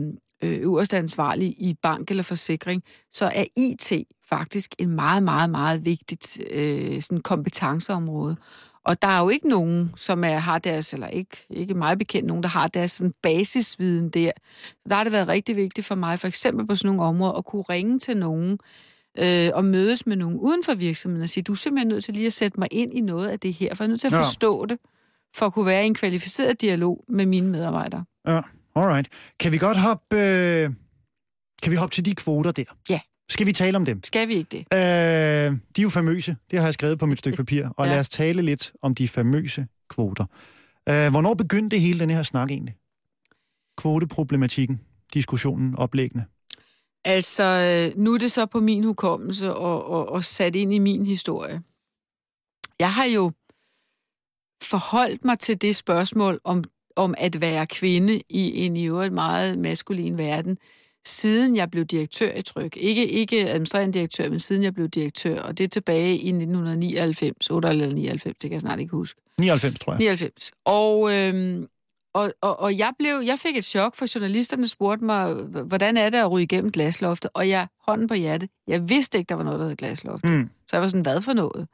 [0.42, 3.92] øh, øverste ansvarlig i bank eller forsikring, så er IT
[4.28, 8.36] faktisk en meget, meget, meget vigtigt øh, sådan kompetenceområde.
[8.84, 12.26] Og der er jo ikke nogen, som er, har deres, eller ikke, ikke meget bekendt,
[12.26, 14.30] nogen, der har deres sådan basisviden der.
[14.68, 17.32] Så der har det været rigtig vigtigt for mig, for eksempel på sådan nogle områder,
[17.32, 18.58] at kunne ringe til nogen, øh,
[19.54, 22.26] og mødes med nogen uden for virksomheden og sige, du er simpelthen nødt til lige
[22.26, 24.12] at sætte mig ind i noget af det her, for jeg er nødt til at
[24.12, 24.18] Ja.
[24.18, 24.78] forstå det,
[25.36, 28.04] for at kunne være i en kvalificeret dialog med mine medarbejdere.
[28.28, 28.40] Ja,
[28.76, 29.08] alright.
[29.40, 30.70] Kan vi godt hoppe, øh,
[31.62, 32.64] kan vi hoppe til de kvoter der?
[32.90, 33.00] Ja.
[33.30, 34.04] Skal vi tale om dem?
[34.04, 34.58] Skal vi ikke det?
[34.74, 34.78] Øh,
[35.76, 37.92] de er jo famøse, det har jeg skrevet på mit stykke papir, og ja.
[37.92, 40.24] Lad os tale lidt om de famøse kvoter.
[40.88, 42.74] Øh, hvornår begyndte det hele den her snak egentlig?
[43.78, 44.80] Kvoteproblematikken,
[45.14, 46.24] diskussionen, oplæggende.
[47.08, 50.78] Altså, øh, nu er det så på min hukommelse og, og, og sat ind i
[50.78, 51.62] min historie.
[52.78, 53.32] Jeg har jo
[54.62, 56.64] forholdt mig til det spørgsmål om,
[56.96, 60.58] om at være kvinde i en i øvrigt meget maskulin verden,
[61.06, 62.76] siden jeg blev direktør i Tryk.
[62.76, 67.50] Ikke, ikke administrerende direktør, men siden jeg blev direktør, og det er tilbage i 1999,
[67.50, 69.20] 8 eller 99, det kan jeg snart ikke huske.
[69.38, 69.98] 99, tror jeg.
[69.98, 70.52] 99.
[70.64, 71.66] Og, øhm,
[72.14, 75.96] og, og, og jeg, blev, jeg fik et chok, for journalisterne spurgte mig, "H- hvordan
[75.96, 77.30] er det at ryge igennem glasloftet?
[77.34, 80.30] Og jeg, hånden på hjertet, jeg vidste ikke, der var noget, der hed glasloftet.
[80.30, 80.50] Mm.
[80.68, 81.68] Så jeg var sådan, hvad for noget?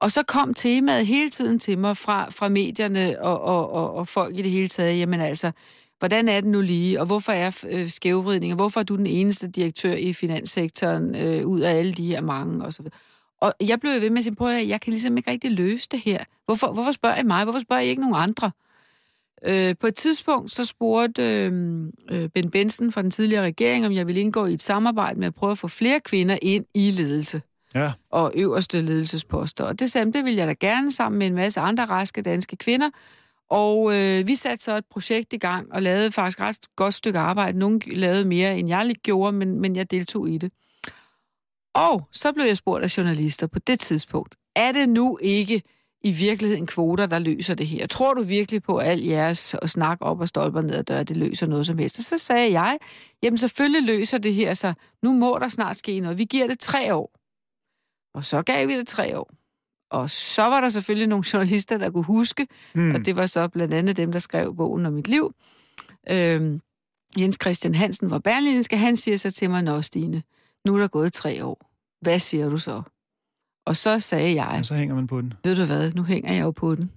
[0.00, 4.08] Og så kom temaet hele tiden til mig fra, fra medierne og, og, og, og
[4.08, 5.52] folk i det hele taget, jamen altså,
[5.98, 9.06] hvordan er det nu lige, og hvorfor er øh, skævvridning, og hvorfor er du den
[9.06, 12.98] eneste direktør i finanssektoren øh, ud af alle de her mange, og så videre.
[13.40, 15.88] Og jeg blev ved med at sige, prøv at jeg kan ligesom ikke rigtig løse
[15.90, 16.24] det her.
[16.44, 17.44] Hvorfor, hvorfor spørger I mig?
[17.44, 18.50] Hvorfor spørger I ikke nogen andre?
[19.46, 23.92] Øh, på et tidspunkt så spurgte øh, øh, Ben Benson fra den tidligere regering, om
[23.92, 26.90] jeg ville indgå i et samarbejde med at prøve at få flere kvinder ind i
[26.90, 27.42] ledelse
[27.74, 27.92] Ja.
[28.10, 29.64] og øverste ledelsesposter.
[29.64, 32.56] Og det sagde det ville jeg da gerne sammen med en masse andre raske danske
[32.56, 32.90] kvinder.
[33.50, 37.18] Og øh, vi satte så et projekt i gang og lavede faktisk ret godt stykke
[37.18, 37.58] arbejde.
[37.58, 40.52] Nogle lavede mere, end jeg gjorde, men, men jeg deltog i det.
[41.74, 45.62] Og så blev jeg spurgt af journalister på det tidspunkt, er det nu ikke
[46.04, 47.86] i virkeligheden kvoter, der løser det her?
[47.86, 51.02] Tror du virkelig på, at al jeres og snak op og stolper ned ad dør,
[51.02, 51.98] det løser noget som helst?
[51.98, 52.78] Og så sagde jeg,
[53.22, 54.74] jamen selvfølgelig løser det her sig.
[55.02, 56.18] Nu må der snart ske noget.
[56.18, 57.12] Vi giver det tre år.
[58.14, 59.30] Og så gav vi det tre år.
[59.90, 62.94] Og så var der selvfølgelig nogle journalister, der kunne huske, mm.
[62.94, 65.34] og det var så blandt andet dem, der skrev bogen om mit liv.
[66.10, 66.60] Øhm,
[67.18, 70.22] Jens Christian Hansen var Berlinske, han siger så til mig, Nå Stine,
[70.64, 71.70] nu er der gået tre år.
[72.00, 72.82] Hvad siger du så?
[73.66, 75.34] Og så sagde jeg, Og så hænger man på den.
[75.44, 76.90] ved du hvad, nu hænger jeg jo på den.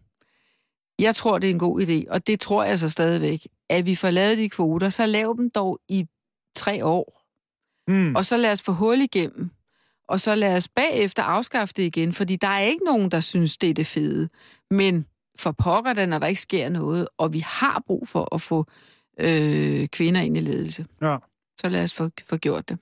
[1.00, 3.96] Jeg tror, det er en god idé, og det tror jeg så stadigvæk, at vi
[3.96, 6.06] får lavet de kvoter, så lav dem dog i
[6.56, 7.24] tre år.
[7.88, 8.16] Mm.
[8.16, 9.50] Og så lad os få hul igennem.
[10.10, 13.58] Og så lad os bagefter afskaffe det igen, fordi der er ikke nogen, der synes,
[13.58, 14.30] det er det fede.
[14.72, 15.06] Men
[15.40, 18.66] for pokker det, når der ikke sker noget, og vi har brug for at få
[19.20, 20.86] øh, kvinder ind i ledelse.
[21.02, 21.18] Ja.
[21.62, 22.78] Så lad os få, få gjort det.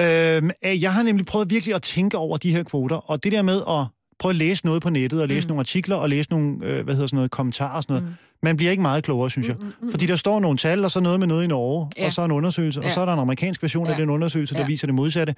[0.00, 3.32] Øhm, øh, jeg har nemlig prøvet virkelig at tænke over de her kvoter, og det
[3.32, 3.86] der med at
[4.18, 5.48] prøve at læse noget på nettet, og læse mm.
[5.48, 8.08] nogle artikler, og læse nogle, øh, hvad hedder sådan noget, kommentarer og sådan noget.
[8.08, 8.14] Mm.
[8.42, 9.56] Man bliver ikke meget klogere, synes jeg.
[9.60, 9.90] Mm, mm, mm.
[9.90, 12.06] Fordi der står nogle tal, og så noget med noget i Norge, ja.
[12.06, 12.86] og så en undersøgelse, ja.
[12.86, 13.92] og så er der en amerikansk version ja.
[13.92, 14.66] af den undersøgelse, der ja.
[14.66, 15.34] viser det modsatte.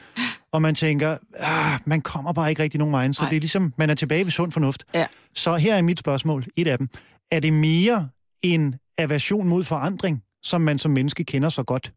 [0.53, 3.31] Og man tænker, ah, man kommer bare ikke rigtig nogen vejen, så Nej.
[3.31, 4.85] det er ligesom, man er tilbage ved sund fornuft.
[4.95, 5.07] Ja.
[5.35, 6.88] Så her er mit spørgsmål, et af dem.
[7.33, 8.09] Er det mere
[8.43, 11.93] en aversion mod forandring, som man som menneske kender så godt,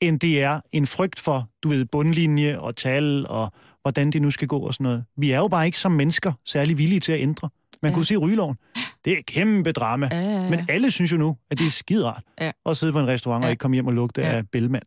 [0.00, 4.30] end det er en frygt for, du ved, bundlinje og tal, og hvordan det nu
[4.30, 5.04] skal gå og sådan noget.
[5.16, 7.48] Vi er jo bare ikke som mennesker særlig villige til at ændre.
[7.82, 7.94] Man ja.
[7.96, 8.56] kunne se rygeloven.
[9.04, 10.08] Det er et kæmpe drama.
[10.12, 10.50] Ja, ja, ja.
[10.50, 12.50] Men alle synes jo nu, at det er skide rart Ja.
[12.66, 13.46] at sidde på en restaurant ja.
[13.46, 13.48] Ja.
[13.48, 14.26] og ikke komme hjem og lugte Ja.
[14.28, 14.82] af bælmand.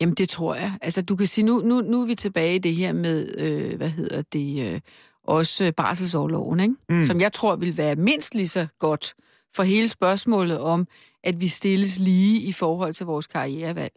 [0.00, 0.72] Jamen, det tror jeg.
[0.82, 3.76] Altså, du kan sige, nu, nu, nu er vi tilbage i det her med, øh,
[3.76, 4.80] hvad hedder det, øh,
[5.24, 6.74] også barselsårloven, ikke?
[6.88, 7.06] Mm.
[7.06, 9.14] som jeg tror vil være mindst lige så godt
[9.56, 10.86] for hele spørgsmålet om,
[11.26, 13.92] at vi stilles lige i forhold til vores karrierevalg.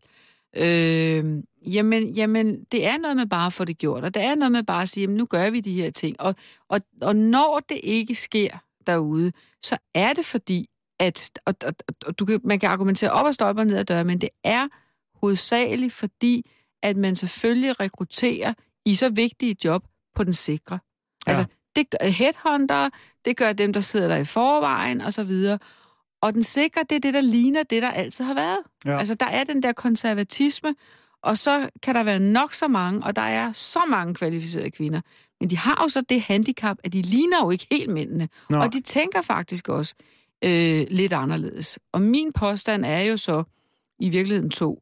[0.56, 4.36] Øh, jamen, jamen, det er noget med bare at få det gjort, og det er
[4.36, 6.22] noget med bare at sige, jamen, nu gør vi de her ting.
[6.22, 6.36] Og,
[6.70, 11.74] og, og når det ikke sker derude, så er det fordi, at og, og,
[12.06, 14.68] og du kan, man kan argumentere op og stolper ned ad døre, men det er
[15.16, 16.46] hovedsageligt fordi,
[16.84, 18.54] at man selvfølgelig rekrutterer
[18.86, 19.84] i så vigtige job
[20.16, 20.80] på den sikre.
[21.28, 21.32] Ja.
[21.32, 22.90] Altså, det gør headhunter,
[23.26, 25.60] det gør dem, der sidder der i forvejen, og så videre.
[26.22, 28.60] Og den sikre, det er det, der ligner det, der altid har været.
[28.86, 29.00] Ja.
[29.00, 30.76] Altså, der er den der konservatisme,
[31.22, 35.02] og så kan der være nok så mange, og der er så mange kvalificerede kvinder.
[35.40, 38.30] Men de har jo så det handicap, at de ligner jo ikke helt mændene.
[38.50, 38.58] Nå.
[38.58, 39.94] Og de tænker faktisk også
[40.46, 41.80] øh, lidt anderledes.
[41.92, 43.44] Og min påstand er jo så
[44.00, 44.80] i virkeligheden to.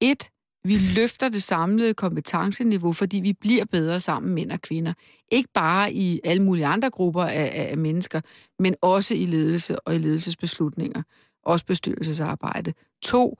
[0.00, 0.30] Et,
[0.66, 4.92] vi løfter det samlede kompetenceniveau, fordi vi bliver bedre sammen, mænd og kvinder.
[5.32, 8.20] Ikke bare i alle mulige andre grupper af, af, mennesker,
[8.58, 11.02] men også i ledelse og i ledelsesbeslutninger.
[11.42, 12.72] Også bestyrelsesarbejde.
[13.02, 13.36] To,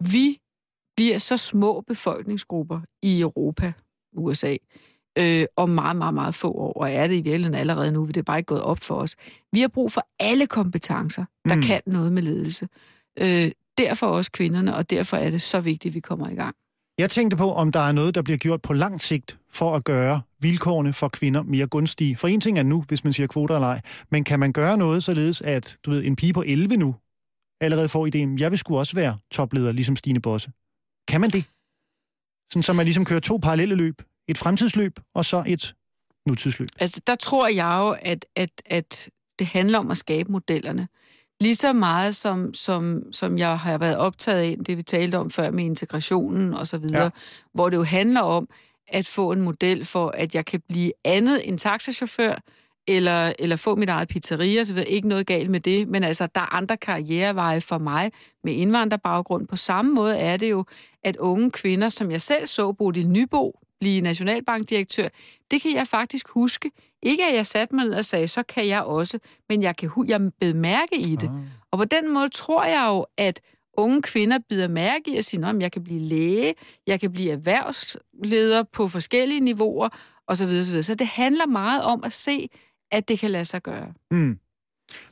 [0.00, 0.38] vi
[0.96, 3.72] bliver så små befolkningsgrupper i Europa,
[4.12, 4.56] USA,
[5.18, 8.16] øh, om meget, meget, meget få år, og er det i virkeligheden allerede nu, det
[8.16, 9.16] er bare ikke gået op for os.
[9.52, 11.62] Vi har brug for alle kompetencer, der mm.
[11.62, 12.68] kan noget med ledelse.
[13.18, 16.56] Øh, derfor også kvinderne, og derfor er det så vigtigt, at vi kommer i gang.
[16.98, 19.84] Jeg tænkte på, om der er noget, der bliver gjort på lang sigt for at
[19.84, 22.16] gøre vilkårene for kvinder mere gunstige.
[22.16, 23.80] For en ting er nu, hvis man siger kvoter eller ej,
[24.10, 26.94] men kan man gøre noget således, at du ved, en pige på 11 nu
[27.60, 30.50] allerede får ideen, jeg vil sgu også være topleder, ligesom Stine Bosse.
[31.08, 31.44] Kan man det?
[32.50, 34.02] Sådan, så man ligesom kører to parallelle løb.
[34.28, 35.74] Et fremtidsløb, og så et
[36.26, 36.68] nutidsløb.
[36.80, 40.88] Altså, der tror jeg jo, at, at, at det handler om at skabe modellerne.
[41.40, 45.30] Lige så meget som, som, som jeg har været optaget af, det vi talte om
[45.30, 47.10] før med integrationen og så videre, Ja.
[47.54, 48.48] hvor det jo handler om
[48.88, 52.34] at få en model for, at jeg kan blive andet end taxachauffør,
[52.88, 56.40] eller, eller få mit eget pizzeria, så ikke noget galt med det, men altså, der
[56.40, 58.12] er andre karriereveje for mig
[58.44, 59.46] med indvandrerbaggrund.
[59.46, 60.64] På samme måde er det jo,
[61.04, 65.08] at unge kvinder, som jeg selv så, Bodil Nybo, blive nationalbankdirektør,
[65.50, 66.70] det kan jeg faktisk huske.
[67.02, 69.90] Ikke at jeg satte mig ned og sagde, så kan jeg også, men jeg kan
[70.06, 71.26] jeg bed mærke i det.
[71.28, 71.34] Ah.
[71.72, 73.40] Og på den måde tror jeg jo, at
[73.76, 76.54] unge kvinder bider mærke i at sige, at jeg kan blive læge,
[76.86, 79.88] jeg kan blive erhvervsleder på forskellige niveauer,
[80.26, 80.44] osv.
[80.44, 80.82] osv.
[80.82, 82.48] Så det handler meget om at se,
[82.92, 83.92] at det kan lade sig gøre.
[84.10, 84.38] Mm.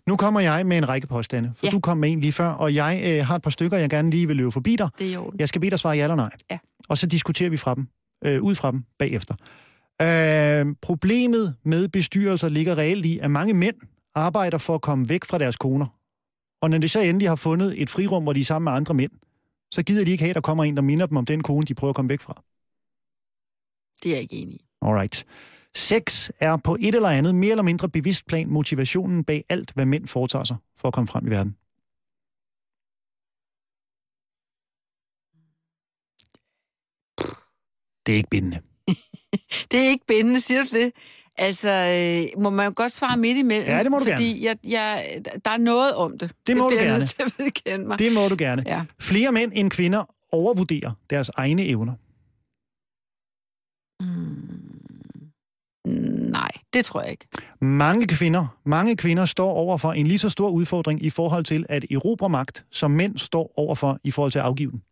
[0.07, 1.71] Nu kommer jeg med en række påstande, for Ja.
[1.71, 4.11] du kom med en lige før, og jeg øh, har et par stykker, jeg gerne
[4.11, 4.89] lige vil løbe forbi dig.
[4.99, 5.41] Det er orden.
[5.41, 6.31] Jeg skal bede dig svare ja eller nej.
[6.51, 6.59] Ja.
[6.89, 7.89] Og så diskuterer vi fra dem,
[8.25, 9.35] øh, ud fra dem bagefter.
[10.03, 13.77] Øh, problemet med bestyrelser ligger reelt i, at mange mænd
[14.15, 15.87] arbejder for at komme væk fra deres koner.
[16.63, 18.95] Og når de så endelig har fundet et frirum, hvor de er sammen med andre
[18.95, 19.11] mænd,
[19.73, 21.67] så gider de ikke have, at der kommer en, der minder dem om den kone,
[21.67, 22.43] de prøver at komme væk fra.
[24.03, 24.65] Det er jeg ikke enig i.
[24.83, 25.27] Alright.
[25.77, 29.87] Sex er på et eller andet mere eller mindre bevidst plan motivationen bag alt, hvad
[29.87, 31.57] mænd foretager sig for at komme frem i verden.
[38.09, 38.59] Det er ikke bindende.
[39.71, 40.93] Det er ikke bindende, siger du det?
[41.39, 43.69] Altså, øh, må man jo godt svare midt imellem?
[43.69, 46.33] Ja, det må du fordi jeg, jeg, der er noget om det.
[46.47, 46.99] Det må du bliver jeg gerne.
[46.99, 47.99] nødt til at vedkende mig.
[47.99, 48.63] Det må du gerne.
[48.67, 48.85] Ja.
[49.01, 51.93] Flere mænd end kvinder overvurderer deres egne evner.
[54.03, 54.81] Mm,
[56.31, 57.27] nej, det tror jeg ikke.
[57.61, 61.67] Mange kvinder, mange kvinder står over for en lige så stor udfordring i forhold til
[61.69, 64.83] at erobre magt, som mænd står over for i forhold til at afgive den.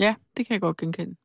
[0.00, 1.16] Ja, det kan jeg godt genkende.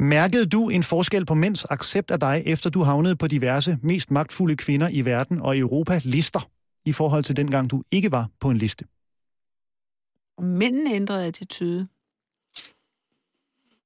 [0.00, 4.10] Mærkede du en forskel på mænds accept af dig, efter du havnede på diverse mest
[4.10, 6.50] magtfulde kvinder i verden og Europa lister,
[6.84, 8.84] i forhold til dengang du ikke var på en liste?
[10.40, 11.88] Mændene ændrede attitude.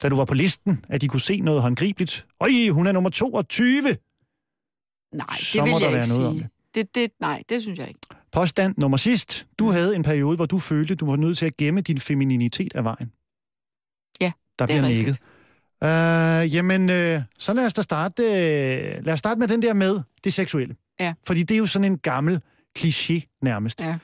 [0.03, 2.27] Da du var på listen, at de kunne se noget håndgribeligt.
[2.41, 3.83] Øj, hun er nummer 22!
[3.83, 6.49] Nej, det Så vil må jeg ikke sige.
[6.75, 8.01] Det, det, nej, det synes jeg ikke.
[8.33, 9.47] Påstand nummer sidst.
[9.59, 12.75] Du havde en periode, hvor du følte, du var nødt til at gemme din femininitet
[12.75, 13.13] af vejen.
[14.67, 15.07] Der er bliver rigtigt.
[15.07, 15.21] nikket.
[15.85, 19.75] Uh, jamen, uh, så lad os da starte, uh, lad os starte med den der
[19.75, 20.77] med det seksuelle.
[21.01, 21.15] Ja.
[21.27, 22.41] Fordi det er jo sådan en gammel
[22.79, 23.81] kliché nærmest.
[23.81, 23.99] Ja.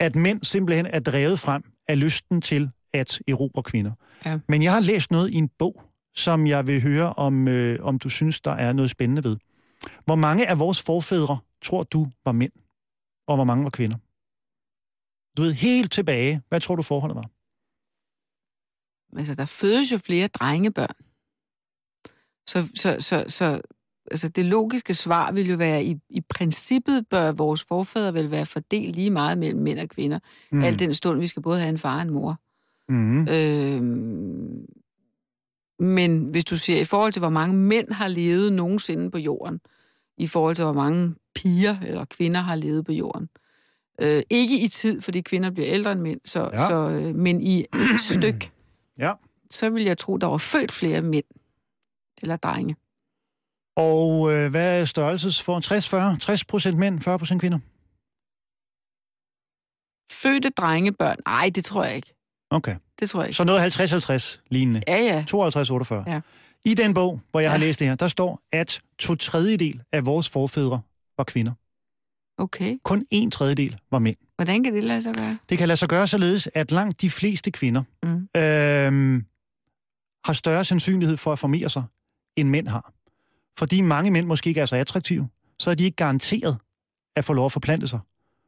[0.00, 3.92] At mænd simpelthen er drevet frem af lysten til at erobre kvinder.
[4.26, 4.38] Ja.
[4.48, 5.82] Men jeg har læst noget i en bog,
[6.14, 9.36] som jeg vil høre, om, øh, om du synes, der er noget spændende ved.
[10.04, 12.52] Hvor mange af vores forfædre tror du var mænd,
[13.28, 13.96] og hvor mange var kvinder?
[15.36, 17.30] Du ved, helt tilbage, hvad tror du forholdet var?
[19.16, 20.94] Altså, der fødes jo flere drengebørn.
[22.48, 23.60] Så, så, så, så
[24.10, 28.46] altså, det logiske svar vil jo være, i, i princippet bør vores forfædre vel være
[28.46, 30.18] fordelt lige meget mellem mænd og kvinder.
[30.52, 30.62] Mm.
[30.62, 32.40] Al den stund, vi skal både have en far og en mor.
[32.88, 33.28] Mm.
[33.28, 34.66] Øhm,
[35.78, 39.60] men hvis du siger, i forhold til, hvor mange mænd har levet nogensinde på jorden,
[40.18, 43.28] i forhold til, hvor mange piger eller kvinder har levet på jorden.
[44.00, 46.68] Øh, ikke i tid, fordi kvinder bliver ældre end mænd, så, Ja.
[46.68, 47.66] så, øh, men i et
[48.00, 48.50] stykke,
[48.98, 49.12] Ja.
[49.50, 51.24] så vil jeg tro, der var født flere mænd
[52.22, 52.76] eller drenge.
[53.76, 56.18] Og øh, hvad er størrelses for 60-40?
[56.18, 57.58] 60 procent mænd, 40 procent kvinder?
[60.12, 61.16] Fødte drengebørn?
[61.26, 62.14] Nej, det tror jeg ikke.
[62.50, 62.76] Okay.
[63.00, 63.36] Det tror jeg ikke.
[63.36, 63.80] Så noget
[64.40, 64.82] 50-50 lignende.
[64.88, 65.24] Ja, ja.
[65.30, 66.10] 52-48.
[66.10, 66.20] Ja.
[66.64, 67.50] I den bog, hvor jeg ja.
[67.50, 70.80] har læst det her, der står, at to tredjedel af vores forfædre
[71.18, 71.52] var kvinder.
[72.38, 72.76] Okay.
[72.84, 74.16] Kun en tredjedel var mænd.
[74.36, 75.38] Hvordan kan det lade sig gøre?
[75.48, 78.08] Det kan lade sig gøre således, at langt de fleste kvinder Mm.
[78.36, 79.24] øhm,
[80.24, 81.82] har større sandsynlighed for at formere sig,
[82.36, 82.92] end mænd har.
[83.58, 86.56] Fordi mange mænd måske ikke er så attraktive, så er de ikke garanteret
[87.16, 88.00] at få lov at forplante sig.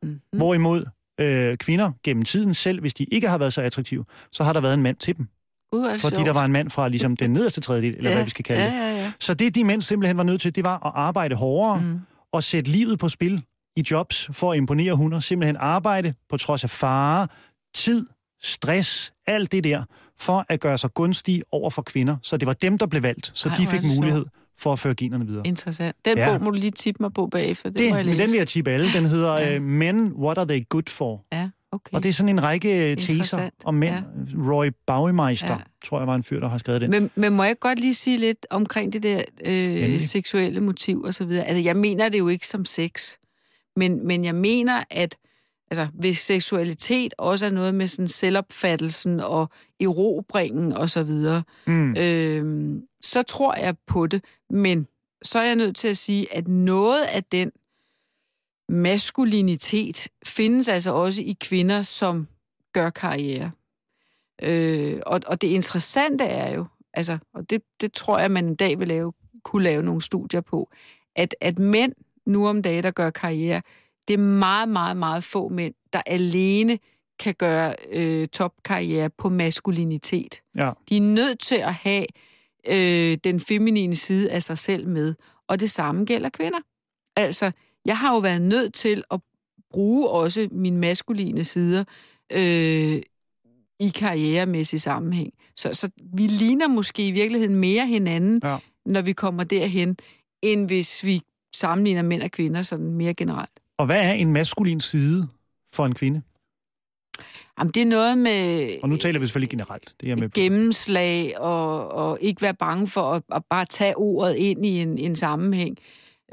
[0.02, 0.20] Mm.
[0.36, 0.84] Hvorimod
[1.20, 4.60] øh, kvinder gennem tiden, selv hvis de ikke har været så attraktive, så har der
[4.60, 5.28] været en mand til dem.
[5.72, 6.26] Uh, det Fordi sjovt.
[6.26, 8.62] der var en mand fra ligesom, den nederste tredjedel, eller ja, hvad vi skal kalde
[8.62, 8.74] ja, det.
[8.96, 9.12] ja, ja.
[9.20, 11.98] Så det, de mænd simpelthen var nødt til, det var at arbejde hårdere Mm.
[12.32, 13.42] og sætte livet på spil
[13.78, 15.20] i jobs for at imponere hunder.
[15.20, 17.26] Simpelthen arbejde på trods af fare,
[17.74, 18.06] tid,
[18.42, 19.82] stress, alt det der,
[20.20, 22.16] for at gøre sig gunstige over for kvinder.
[22.22, 24.26] Så det var dem, der blev valgt, så Ej, de fik mulighed
[24.58, 25.46] for at føre generne videre.
[25.46, 25.96] Interessant.
[26.04, 26.24] Den Ja.
[26.30, 26.38] ja.
[26.38, 27.70] bog må du lige tippe mig på bagefter.
[27.70, 28.18] Det, Det, må jeg læse.
[28.18, 28.92] den vil jeg tippe alle.
[28.92, 29.52] Den hedder Ja.
[29.52, 29.60] ja.
[29.60, 31.24] Men, What Are They Good For?
[31.32, 31.92] Ja, okay.
[31.96, 33.54] Og det er sådan en række teser Interessant.
[33.64, 33.94] om mænd.
[34.52, 35.56] Roy Baumeister, Ja.
[35.84, 36.90] tror jeg var en fyr, der har skrevet den.
[36.90, 40.08] Men, men må jeg godt lige sige lidt omkring det der øh, Endelig.
[40.08, 41.44] seksuelle motiv og så videre?
[41.44, 43.12] Altså, jeg mener det jo ikke som sex,
[43.78, 45.16] men, men jeg mener, at
[45.70, 49.48] altså, hvis seksualitet også er noget med sådan selvopfattelsen og
[49.80, 51.96] erobringen og så videre, Mm.
[51.96, 54.24] øh, så tror jeg på det.
[54.50, 54.86] Men
[55.22, 57.50] så er jeg nødt til at sige, at noget af den
[58.68, 62.28] maskulinitet findes altså også i kvinder, som
[62.72, 63.50] gør karriere.
[64.42, 68.54] Øh, og, og det interessante er jo, altså, og det, det tror jeg, man en
[68.54, 69.12] dag vil lave,
[69.44, 70.70] kunne lave nogle studier på,
[71.16, 71.92] at, at mænd
[72.28, 73.62] nu om dagen, der gør karriere,
[74.08, 76.78] det er meget, meget, meget få mænd, der alene
[77.18, 80.40] kan gøre øh, topkarriere på maskulinitet.
[80.56, 80.70] Ja.
[80.88, 82.06] De er nødt til at have
[82.68, 85.14] øh, den feminine side af sig selv med.
[85.48, 86.58] Og det samme gælder kvinder.
[87.16, 87.50] Altså,
[87.84, 89.20] jeg har jo været nødt til at
[89.70, 91.84] bruge også mine maskuline sider
[92.32, 93.02] øh,
[93.80, 95.32] i karrieremæssig sammenhæng.
[95.56, 98.56] Så, så vi ligner måske i virkeligheden mere hinanden, Ja.
[98.86, 99.96] når vi kommer derhen,
[100.42, 101.20] end hvis vi
[101.58, 103.50] sammenligner mænd og kvinder sådan mere generelt.
[103.78, 105.28] Og hvad er en maskulin side
[105.72, 106.22] for en kvinde?
[107.58, 109.94] Jamen, det er noget med Og nu taler vi selvfølgelig generelt.
[110.00, 114.36] Det er med gennemslag og, og ikke være bange for at, at bare tage ordet
[114.36, 115.76] ind i en, en sammenhæng.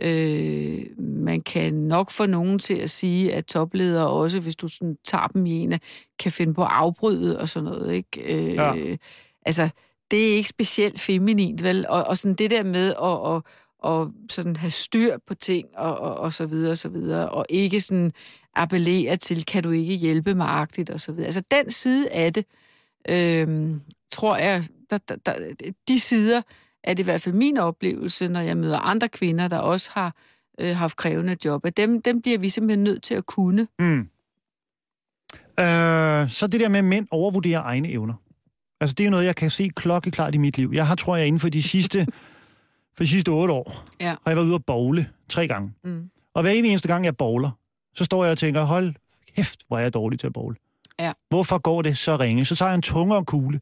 [0.01, 4.97] Øh, man kan nok få nogen til at sige, at topledere også, hvis du sådan
[5.05, 5.79] tager dem i en,
[6.19, 7.93] kan finde på at afbryde og sådan noget.
[7.93, 8.35] Ikke?
[8.35, 8.95] Øh, Ja.
[9.45, 9.69] Altså,
[10.11, 11.85] det er ikke specielt feminint, vel?
[11.89, 13.43] Og, og sådan det der med at, og,
[13.85, 17.45] og sådan have styr på ting og, og, og så videre og så videre, og
[17.49, 18.11] ikke sådan
[18.55, 21.25] appellere til, kan du ikke hjælpe mig agtigt og så videre.
[21.25, 22.45] Altså den side af det,
[23.09, 23.75] øh,
[24.11, 25.53] tror jeg, der, der, der,
[25.87, 26.41] de sider
[26.83, 30.15] er det i hvert fald min oplevelse, når jeg møder andre kvinder, der også har
[30.59, 33.67] øh, haft krævende job, at dem, dem bliver vi simpelthen nødt til at kunne.
[33.79, 33.99] Mm.
[35.59, 38.13] Øh, så det der med, at mænd overvurderer egne evner.
[38.81, 40.71] Altså, det er noget, jeg kan se klokkeklart i mit liv.
[40.73, 42.07] Jeg har, tror jeg, inden for de sidste,
[42.97, 44.05] for de sidste otte år, Ja.
[44.07, 45.73] har jeg været ude at bowle tre gange.
[45.83, 46.09] Mm.
[46.35, 47.51] Og hver eneste gang, jeg bowler,
[47.95, 48.93] så står jeg og tænker, hold
[49.35, 50.55] kæft, hvor er jeg dårlig til at bowle.
[50.99, 51.11] Ja.
[51.29, 52.45] Hvorfor går det så ringe?
[52.45, 53.59] Så tager jeg en tungere kugle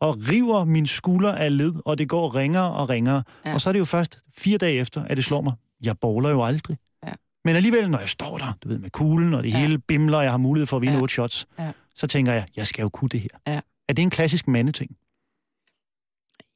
[0.00, 3.22] og river min skulder af led, og det går ringere og ringere.
[3.46, 3.54] Ja.
[3.54, 5.52] Og så er det jo først fire dage efter, at det slår mig.
[5.84, 6.76] Jeg bowler jo aldrig.
[7.06, 7.12] Ja.
[7.44, 9.50] Men alligevel, når jeg står der, du ved, med kuglen, og det.
[9.52, 9.58] Ja.
[9.58, 11.00] hele bimler, og jeg har mulighed for at vinde Ja.
[11.02, 11.70] otte shots, Ja.
[11.96, 13.28] så tænker jeg, jeg skal jo kunne det her.
[13.54, 13.60] Ja.
[13.88, 14.90] Er det en klassisk mandeting?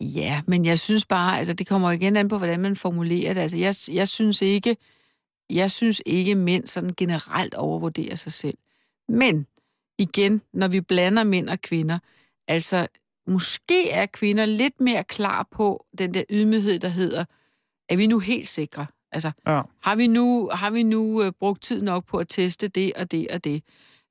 [0.01, 3.41] Ja, men jeg synes bare, altså det kommer igen an på, hvordan man formulerer det.
[3.41, 4.77] Altså jeg, jeg synes ikke,
[5.51, 8.59] jeg synes ikke, mænd sådan generelt overvurderer sig selv.
[9.09, 9.47] Men
[9.99, 11.99] igen, når vi blander mænd og kvinder,
[12.49, 12.87] altså
[13.27, 17.25] måske er kvinder lidt mere klar på den der ydmyghed, der hedder,
[17.89, 18.87] er vi nu helt sikre?
[19.13, 19.63] Altså, Ja.
[19.83, 23.11] har vi nu, har vi nu øh, brugt tid nok på at teste det og
[23.11, 23.63] det og det?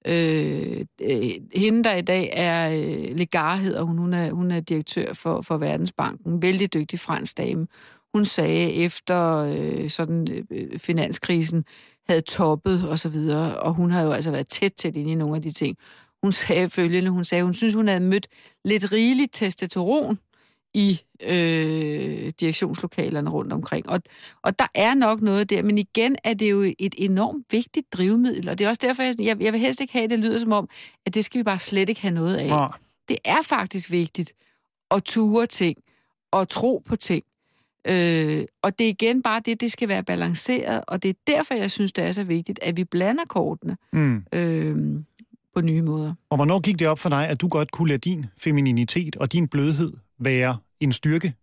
[0.07, 4.59] Øh, øh, hende, der i dag er øh, Legar, hedder hun, hun er, hun er
[4.59, 7.67] direktør for, for Verdensbanken, vældig dygtig fransk dame.
[8.13, 11.65] Hun sagde efter øh, sådan øh, finanskrisen
[12.09, 15.15] havde toppet og så videre, og hun har jo altså været tæt tæt inde i
[15.15, 15.77] nogle af de ting.
[16.23, 18.27] Hun sagde følgende, hun sagde, hun synes, hun havde mødt
[18.65, 20.19] lidt rigeligt testosteron
[20.75, 23.89] i øh, direktionslokalerne rundt omkring.
[23.89, 24.01] Og,
[24.41, 28.49] og der er nok noget der, men igen er det jo et enormt vigtigt drivmiddel,
[28.49, 30.39] og det er også derfor, jeg, jeg, jeg vil helst ikke have, at det lyder
[30.39, 30.69] som om,
[31.05, 32.47] at det skal vi bare slet ikke have noget af.
[32.47, 32.67] Ja.
[33.09, 34.33] Det er faktisk vigtigt
[34.91, 35.77] at ture ting
[36.31, 37.23] og tro på ting.
[37.87, 41.53] Øh, og det er igen bare det, det skal være balanceret, og det er derfor,
[41.53, 44.23] jeg synes, det er så vigtigt, at vi blander kortene Mm.
[44.33, 44.99] øh,
[45.55, 46.13] på nye måder.
[46.29, 49.33] Og hvornår gik det op for dig, at du godt kunne lade din femininitet og
[49.33, 51.33] din blødhed være en styrke,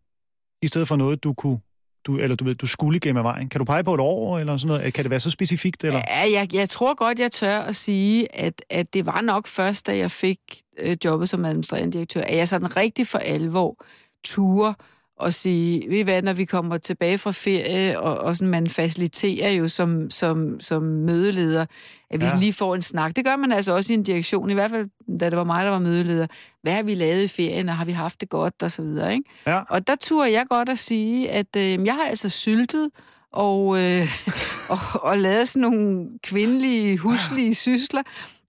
[0.63, 1.59] i stedet for noget, du kunne
[2.07, 3.49] du, eller du ved, du skulle gennem af vejen.
[3.49, 4.95] Kan du pege på et år, eller sådan noget?
[4.95, 6.03] Kan det være så specifikt, eller?
[6.09, 9.87] Ja, jeg, jeg tror godt, jeg tør at sige, at, at det var nok først,
[9.87, 10.39] da jeg fik
[10.79, 13.85] øh, jobbet som administrerende direktør, at jeg sådan rigtig for alvor
[14.25, 14.75] turde
[15.23, 18.69] og sige, ved I hvad, når vi kommer tilbage fra ferie, og, og sådan, man
[18.71, 21.67] faciliterer jo som, som, som mødeleder,
[22.11, 22.31] at vi Ja.
[22.35, 22.41] ja.
[22.41, 23.17] lige får en snak.
[23.17, 24.87] Det gør man altså også i en direktion, i hvert fald
[25.21, 26.27] da det var mig, der var mødeleder.
[26.63, 29.13] Hvad har vi lavet i ferien, og har vi haft det godt, og så videre,
[29.13, 29.31] ikke?
[29.47, 29.61] Ja.
[29.71, 32.91] Og der turde jeg godt at sige, at øh, jeg har altså syltet
[33.33, 34.07] og, øh,
[34.73, 38.03] og, og lavet sådan nogle kvindelige, huslige sysler,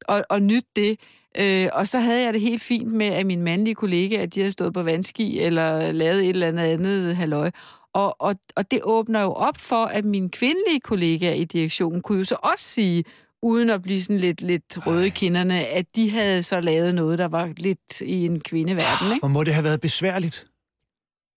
[0.08, 1.00] og, og nyt det.
[1.38, 4.40] Øh, og så havde jeg det helt fint med, at mine mandlige kollegaer, at de
[4.40, 7.52] havde stået på vandski, eller lavet et eller andet andet halløj.
[7.94, 12.18] Og, og, og det åbner jo op for, at mine kvindelige kollegaer i direktionen kunne
[12.18, 13.04] jo så også sige,
[13.42, 17.20] uden at blive sådan lidt, lidt røde i kinderne, at de havde så lavet noget,
[17.20, 19.20] der var lidt i en kvindeverden, ikke?
[19.22, 20.48] Hvor må det have været besværligt?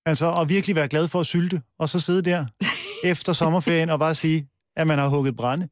[0.06, 2.46] Altså, at virkelig være glad for at sylte, og så sidde der
[3.12, 5.68] efter sommerferien og bare sige, at man har hugget brænde.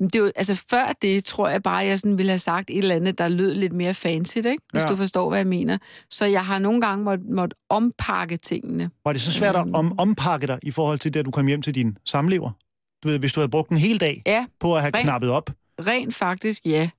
[0.00, 2.94] Det jo, altså før det, tror jeg bare, jeg sådan ville have sagt et eller
[2.94, 4.56] andet, der lød lidt mere fancy, ikke?
[4.70, 4.86] hvis Ja.
[4.86, 5.78] du forstår, hvad jeg mener.
[6.10, 8.90] Så jeg har nogle gange måttet måtte ompakke tingene.
[9.04, 11.46] Var det så svært at om, ompakke dig i forhold til det, at du kom
[11.46, 12.50] hjem til din samlever?
[13.04, 15.30] Du ved, hvis du havde brugt en hel dag Ja, på at have Rent- knappet
[15.30, 15.50] op.
[15.86, 16.90] rent faktisk, ja.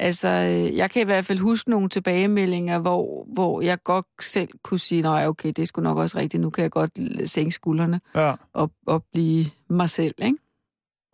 [0.00, 4.48] Altså, øh, jeg kan i hvert fald huske nogle tilbagemeldinger, hvor, hvor jeg godt selv
[4.64, 6.90] kunne sige, nej, okay, det sgu nok også rigtigt, nu kan jeg godt
[7.30, 8.34] sænke skuldrene Ja.
[8.54, 10.36] og, og blive mig selv, ikke?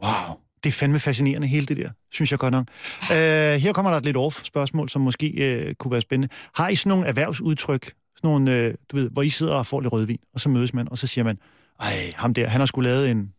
[0.04, 2.66] Wow, det er fandme fascinerende, hele det der, synes jeg godt nok.
[3.02, 6.34] Uh, her kommer der et lidt off-spørgsmål, som måske uh, kunne være spændende.
[6.54, 9.80] Har I sådan nogle erhvervsudtryk, sådan nogle, uh, du ved, hvor I sidder og får
[9.80, 11.38] lidt rødvin, og så mødes man, og så siger man,
[11.80, 13.32] ej, ham der, han har skulle lavet en,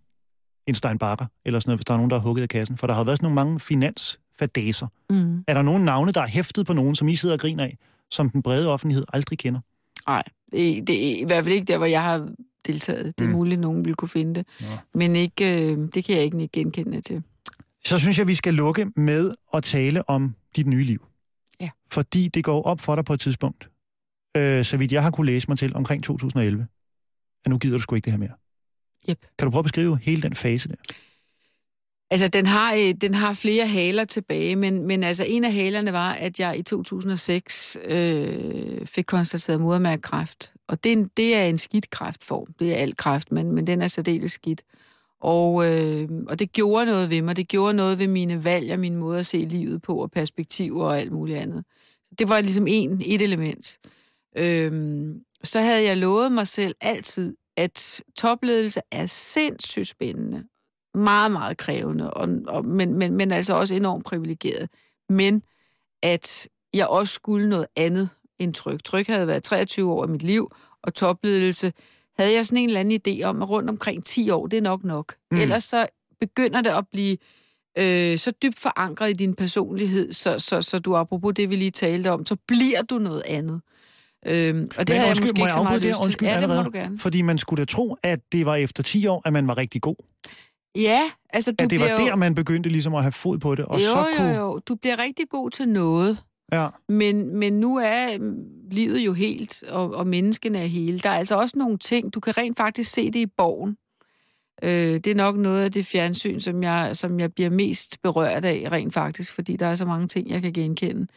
[0.68, 2.78] en Steinbacher, eller sådan noget, hvis der er nogen, der har hugget af kassen.
[2.78, 4.88] For der har været sådan nogle mange finansfadaser.
[5.10, 5.44] Mm.
[5.48, 7.78] Er der nogle navne, der er hæftet på nogen, som I sidder og griner af,
[8.12, 9.60] som den brede offentlighed aldrig kender?
[10.08, 12.30] Nej, det, det er i hvert fald ikke der, hvor jeg har
[12.68, 13.06] deltaget.
[13.20, 13.34] Det er Mm.
[13.34, 14.48] muligt, at nogen vil kunne finde det.
[14.62, 14.68] Nå.
[14.94, 17.24] Men ikke, øh, det kan jeg ikke genkende til.
[17.86, 21.06] Så synes jeg, vi skal lukke med at tale om dit nye liv.
[21.60, 21.70] Ja.
[21.92, 23.70] Fordi det går op for dig på et tidspunkt,
[24.38, 26.68] øh, så vidt jeg har kunne læse mig til omkring 2011,
[27.46, 28.34] at nu gider du sgu ikke det her mere.
[29.10, 29.20] Yep.
[29.40, 30.76] Kan du prøve at beskrive hele den fase der?
[32.12, 35.94] Altså, den har, øh, den har flere haler tilbage, men, men altså, en af halerne
[35.94, 40.54] var, at jeg i 2006 øh, fik konstateret modermærkekræft.
[40.68, 42.48] Og det er, en, det er en skidt kræftform.
[42.60, 44.64] Det er alt kræft, men, men den er særdeles skidt.
[45.22, 47.36] Og, øh, og det gjorde noget ved mig.
[47.36, 50.86] Det gjorde noget ved mine valg og min måde at se livet på, og perspektiver
[50.86, 51.64] og alt muligt andet.
[52.20, 53.78] Det var ligesom en, et element.
[54.38, 54.72] Øh,
[55.44, 60.44] så havde jeg lovet mig selv altid, at topledelse er sindssygt spændende.
[60.96, 64.70] Meget, meget krævende, og, og, men, men, men altså også enormt privilegeret.
[65.10, 65.44] Men
[66.04, 68.84] at jeg også skulle noget andet end tryk.
[68.84, 70.52] Tryk havde været 23 år af mit liv,
[70.84, 71.74] og topledelse
[72.18, 74.62] havde jeg sådan en eller anden idé om, at rundt omkring 10 år, det er
[74.62, 75.16] nok nok.
[75.32, 75.38] Mm.
[75.38, 75.88] Ellers så
[76.20, 77.18] begynder det at blive
[77.78, 81.72] øh, så dybt forankret i din personlighed, så, så, så du apropos det, vi lige
[81.72, 83.62] talte om, så bliver du noget andet.
[84.26, 86.04] Øhm, og det Men undskyld, jeg måske må jeg afbryde der?
[86.04, 86.28] Undskyld.
[86.28, 87.00] Ja, det må du gerne.
[87.00, 89.82] Fordi man skulle da tro, at det var efter 10 år, at man var rigtig
[89.82, 89.96] god.
[90.76, 92.16] Ja, altså du At det var bliver der, jo...
[92.16, 94.30] man begyndte ligesom at have fod på det, og jo, så kunne...
[94.30, 96.18] jo, jo, du bliver rigtig god til noget.
[96.52, 96.68] Ja.
[96.90, 101.00] Men, men nu er mm, livet jo helt, og, og menneskene er hele.
[101.00, 103.78] Der er altså også nogle ting, du kan rent faktisk se det i borgen.
[104.64, 108.46] Øh, det er nok noget af det fjernsyn, som jeg, som jeg bliver mest berørt
[108.46, 111.08] af, rent faktisk, fordi der er så mange ting, jeg kan genkende.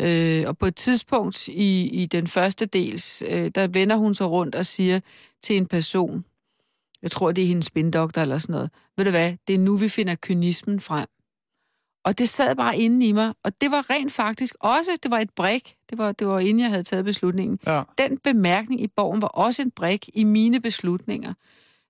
[0.00, 4.26] Øh, og på et tidspunkt i, i den første dels, øh, der vender hun sig
[4.26, 5.00] rundt og siger
[5.42, 6.24] til en person,
[7.02, 9.76] jeg tror, det er hendes spindoktor eller sådan noget, ved du hvad, det er nu,
[9.76, 11.06] vi finder kynismen frem.
[12.04, 15.18] Og det sad bare inde i mig, og det var rent faktisk også, det var
[15.18, 17.58] et brik, det var, det var inden jeg havde taget beslutningen.
[17.66, 17.82] Ja.
[17.98, 21.34] Den bemærkning i borgen var også en brik i mine beslutninger.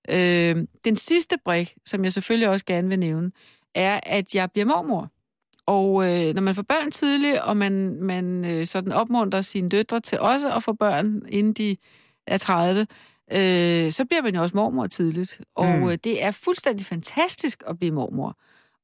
[0.09, 0.55] Øh,
[0.85, 3.31] den sidste brik, som jeg selvfølgelig også gerne vil nævne,
[3.75, 5.09] er, at jeg bliver mormor.
[5.65, 9.99] Og øh, når man får børn tidligt, og man, man øh, sådan opmuntrer sine døtre
[9.99, 11.77] til også at få børn, inden de
[12.27, 12.87] er 30,
[13.31, 15.41] øh, så bliver man jo også mormor tidligt.
[15.55, 15.75] Og Mm.
[15.79, 15.89] mm.
[15.89, 18.37] øh, det er fuldstændig fantastisk at blive mormor.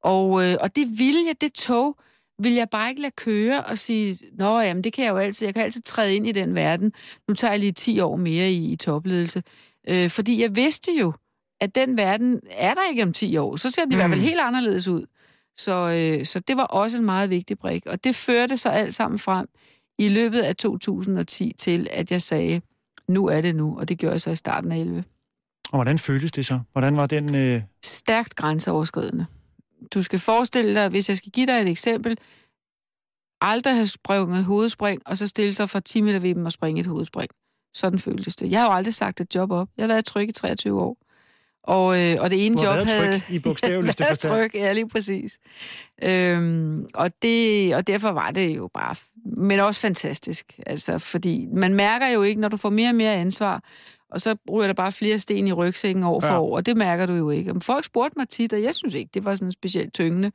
[0.03, 1.97] Og, øh, og det vilje, det tog,
[2.43, 5.47] vil jeg bare ikke lade køre og sige, nå jamen, det kan jeg jo altid,
[5.47, 6.93] jeg kan altid træde ind i den verden.
[7.27, 9.43] Nu tager jeg lige 10 år mere i, i topledelse.
[9.89, 11.13] Øh, fordi jeg vidste jo,
[11.61, 13.55] at den verden er der ikke om 10 år.
[13.55, 15.05] Så ser det i hvert fald helt anderledes ud.
[15.57, 17.85] Så, øh, så det var også en meget vigtig brik.
[17.85, 19.47] Og det førte så alt sammen frem
[19.99, 22.61] i løbet af 2010 til, at jeg sagde,
[23.09, 23.79] nu er det nu.
[23.79, 25.03] Og det gjorde jeg så i starten af 11.
[25.71, 26.59] Og hvordan føltes det så?
[26.71, 27.35] Hvordan var den...
[27.35, 27.61] Øh...
[27.85, 29.25] Stærkt grænseoverskridende.
[29.93, 32.17] Du skal forestille dig, hvis jeg skal give dig et eksempel,
[33.41, 36.81] aldrig have sprunget hovedspring, og så stille sig for 10 meter ved dem og springe
[36.81, 37.29] et hovedspring.
[37.73, 38.51] Sådan føltes det.
[38.51, 39.69] Jeg har jo aldrig sagt et job op.
[39.77, 40.97] Jeg har været tryg i 23 år.
[41.67, 43.21] Og, øh, og det ene job tryg havde...
[43.29, 44.33] i bogstaveligste forstand.
[44.33, 45.39] tryg, ja, lige præcis.
[46.03, 48.95] Øhm, og, det, og derfor var det jo bare...
[49.37, 50.59] Men også fantastisk.
[50.65, 53.63] Altså, fordi man mærker jo ikke, når du får mere og mere ansvar,
[54.11, 56.39] og så ryger der bare flere sten i rygsækken år for Ja.
[56.41, 57.51] år, og det mærker du jo ikke.
[57.51, 60.31] Og folk spurgte mig tit, og jeg synes ikke, det var sådan specielt tyngende.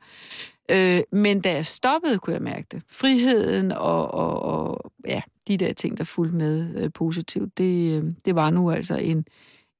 [0.71, 2.81] Øh, men da jeg stoppede, kunne jeg mærke det.
[2.91, 8.03] Friheden og, og, og ja, de der ting, der fulgte med øh, positivt, det, øh,
[8.25, 9.25] det var nu altså en,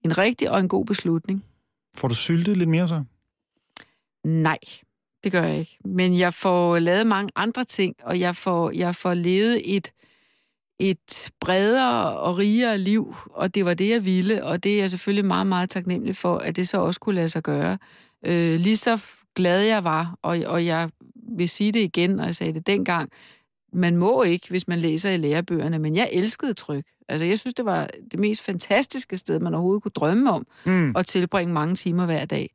[0.03, 1.45] en rigtig og en god beslutning.
[1.95, 3.03] Får du syltet lidt mere så?
[4.23, 4.59] Nej,
[5.23, 5.77] det gør jeg ikke.
[5.85, 9.91] Men jeg får lavet mange andre ting, og jeg får, jeg får levet et,
[10.79, 14.89] et bredere og rigere liv, og det var det, jeg ville, og det er jeg
[14.89, 17.77] selvfølgelig meget, meget taknemmelig for, at det så også kunne lade sig gøre.
[18.25, 19.01] Øh, lige så
[19.35, 20.89] glad jeg var, og, og jeg
[21.37, 23.11] vil sige det igen, og jeg sagde det dengang,
[23.73, 26.83] man må ikke, hvis man læser i lærebøgerne, men jeg elskede tryk.
[27.09, 30.93] Altså, jeg synes, det var det mest fantastiske sted, man overhovedet kunne drømme om, Mm.
[30.95, 32.49] at tilbringe mange timer hver dag.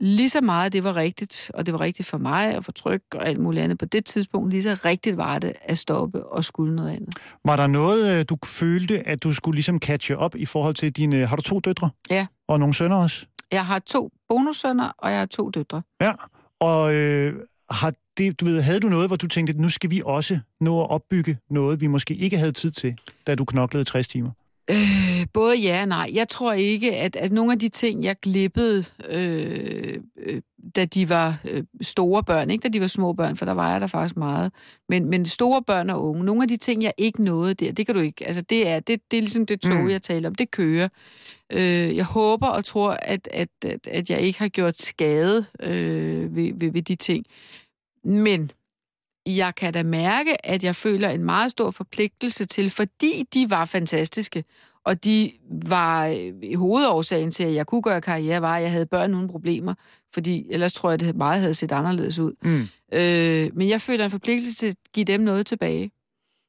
[0.00, 3.02] Lige så meget det var rigtigt, og det var rigtigt for mig og for tryk
[3.14, 6.44] og alt muligt andet på det tidspunkt, lige så rigtigt var det at stoppe og
[6.44, 7.14] skulle noget andet.
[7.44, 10.92] Var der noget, øh, du følte, at du skulle ligesom catche op i forhold til
[10.92, 11.26] dine...
[11.26, 11.90] Har du to døtre?
[12.10, 12.26] Ja.
[12.48, 13.26] Og nogle sønner også?
[13.52, 15.82] Jeg har to bonussønner, og jeg har to døtre.
[16.00, 16.12] Ja.
[16.60, 17.34] Og øh,
[17.70, 20.80] har det, du ved, havde du noget, hvor du tænkte, nu skal vi også nå
[20.80, 22.94] at opbygge noget, vi måske ikke havde tid til,
[23.26, 24.30] da du knoklede 60 timer?
[24.70, 26.10] Øh, både ja og nej.
[26.14, 30.42] Jeg tror ikke, at, at nogle af de ting, jeg glippede, øh, øh,
[30.76, 33.72] da de var øh, store børn, ikke da de var små børn, for der var
[33.72, 34.52] jeg der faktisk meget,
[34.88, 37.86] men, men store børn og unge, nogle af de ting, jeg ikke nåede der, det
[37.86, 39.90] kan du ikke, altså det er, det, det er ligesom det tog, Mm.
[39.90, 40.88] jeg taler om, det kører.
[41.52, 46.36] Øh, jeg håber og tror, at, at, at, at jeg ikke har gjort skade øh,
[46.36, 47.24] ved, ved, ved de ting.
[48.04, 48.50] Men
[49.26, 53.64] jeg kan da mærke, at jeg føler en meget stor forpligtelse til, fordi de var
[53.64, 54.44] fantastiske,
[54.84, 58.86] og de var øh, hovedårsagen til, at jeg kunne gøre karriere, var, at jeg havde
[58.86, 59.74] børn uden problemer,
[60.14, 62.32] fordi ellers tror jeg, at det meget havde set anderledes ud.
[62.42, 62.68] Mm.
[62.98, 65.90] Øh, men jeg føler en forpligtelse til at give dem noget tilbage.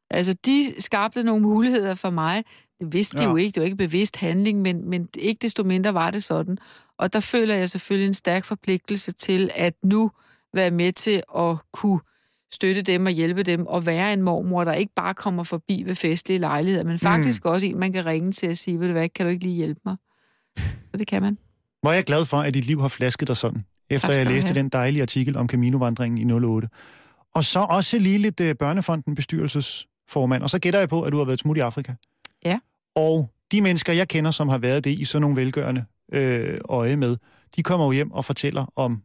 [0.10, 2.44] Altså, de skabte nogle muligheder for mig,
[2.80, 3.30] Det vidste de Ja.
[3.30, 6.58] jo ikke, det var ikke bevidst handling, men, men ikke desto mindre var det sådan.
[6.98, 10.12] Og der føler jeg selvfølgelig en stærk forpligtelse til at nu
[10.54, 12.00] være med til at kunne
[12.54, 15.96] støtte dem og hjælpe dem, og være en mormor, der ikke bare kommer forbi ved
[15.96, 17.52] festlige lejligheder, men faktisk mm.
[17.52, 19.56] også en, man kan ringe til og sige, ved du hvad, kan du ikke lige
[19.56, 19.96] hjælpe mig?
[20.92, 21.38] Så det kan man.
[21.82, 24.48] Hvor er jeg glad for, at dit liv har flasket dig sådan, efter jeg læste
[24.48, 24.60] have.
[24.60, 26.68] den dejlige artikel om Camino-vandringen i 08.
[27.36, 31.18] Og så også lige lidt uh, Børnefonden bestyrelsesformand, og så gætter jeg på, at du
[31.18, 31.94] har været et smut i Afrika.
[32.46, 32.60] Ja.
[32.96, 36.96] Og de mennesker, jeg kender, som har været det i sådan nogle velgørende øh, øje
[36.96, 37.18] med,
[37.56, 39.02] de kommer jo hjem og fortæller om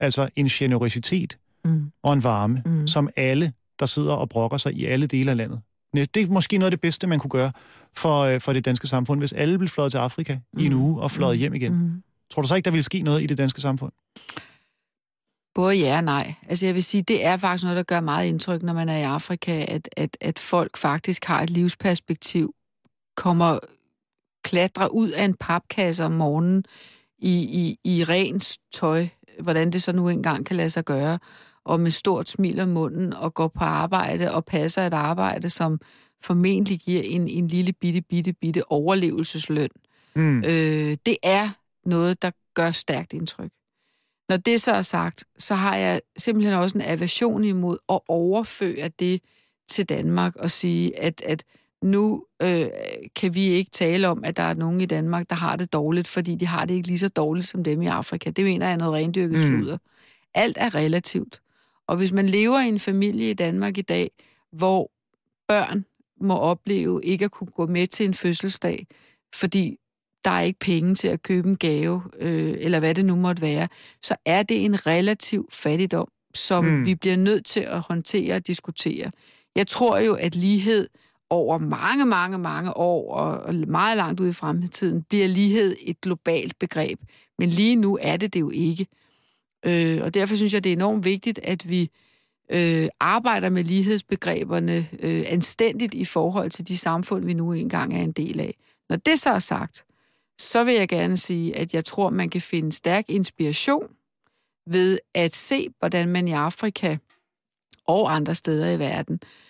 [0.00, 1.90] altså en generøsitet Mm.
[2.02, 2.72] og en varme, Mm.
[2.72, 2.86] mm.
[2.86, 5.60] som alle, der sidder og brokker sig i alle dele af landet.
[5.94, 7.52] Det er måske noget af det bedste, man kunne gøre
[7.96, 10.60] for, øh, for det danske samfund, hvis alle blev fløjet til Afrika mm.
[10.60, 10.80] i en Mm.
[10.80, 11.72] uge og fløjet hjem igen.
[11.74, 12.02] Mm.
[12.30, 13.92] Tror du så ikke, der ville ske noget i det danske samfund?
[15.54, 16.34] Både ja og nej.
[16.48, 18.96] Altså jeg vil sige, det er faktisk noget, der gør meget indtryk, når man er
[18.98, 22.54] i Afrika, at, at, at folk faktisk har et livsperspektiv,
[23.16, 23.58] kommer,
[24.44, 26.64] klatrer ud af en papkasse om morgenen
[27.18, 29.08] i, i, i rent tøj,
[29.42, 31.18] hvordan det så nu engang kan lade sig gøre,
[31.64, 35.80] og med stort smil om munden, og går på arbejde og passer et arbejde, som
[36.22, 39.68] formentlig giver en, en lille bitte, bitte, bitte overlevelsesløn.
[40.16, 40.44] Mm.
[40.44, 41.48] Øh, det er
[41.84, 43.50] noget, der gør stærkt indtryk.
[44.28, 48.88] Når det så er sagt, så har jeg simpelthen også en aversion imod at overføre
[48.88, 49.22] det
[49.68, 51.44] til Danmark og sige, at, at
[51.82, 52.66] nu øh,
[53.16, 56.08] kan vi ikke tale om, at der er nogen i Danmark, der har det dårligt,
[56.08, 58.30] fordi de har det ikke lige så dårligt som dem i Afrika.
[58.30, 59.42] Det mener jeg er noget rendyrket Mm.
[59.42, 59.78] sludder.
[60.34, 61.40] Alt er relativt.
[61.86, 64.10] Og hvis man lever i en familie i Danmark i dag,
[64.52, 64.90] hvor
[65.48, 65.84] børn
[66.20, 68.86] må opleve ikke at kunne gå med til en fødselsdag,
[69.34, 69.76] fordi
[70.24, 73.42] der er ikke penge til at købe en gave, øh, eller hvad det nu måtte
[73.42, 73.68] være,
[74.02, 76.70] så er det en relativ fattigdom, som Mm.
[76.70, 76.86] mm.
[76.86, 79.10] vi bliver nødt til at håndtere og diskutere.
[79.56, 80.88] Jeg tror jo, at lighed
[81.30, 86.58] over mange, mange, mange år, og meget langt ud i fremtiden, bliver lighed et globalt
[86.58, 87.00] begreb.
[87.38, 88.86] Men lige nu er det det jo ikke.
[89.64, 91.90] Øh, og derfor synes jeg, det er enormt vigtigt, at vi
[92.50, 98.02] øh, arbejder med lighedsbegreberne øh, anstændigt i forhold til de samfund, vi nu engang er
[98.02, 98.54] en del af.
[98.88, 99.84] Når det så er sagt,
[100.40, 103.88] så vil jeg gerne sige, at jeg tror, man kan finde stærk inspiration
[104.66, 106.96] ved at se, hvordan man i Afrika
[107.86, 109.47] og andre steder i verden øh,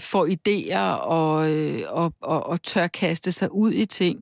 [0.00, 4.20] får idéer og, øh, og, og, og tør kaste sig ud i ting,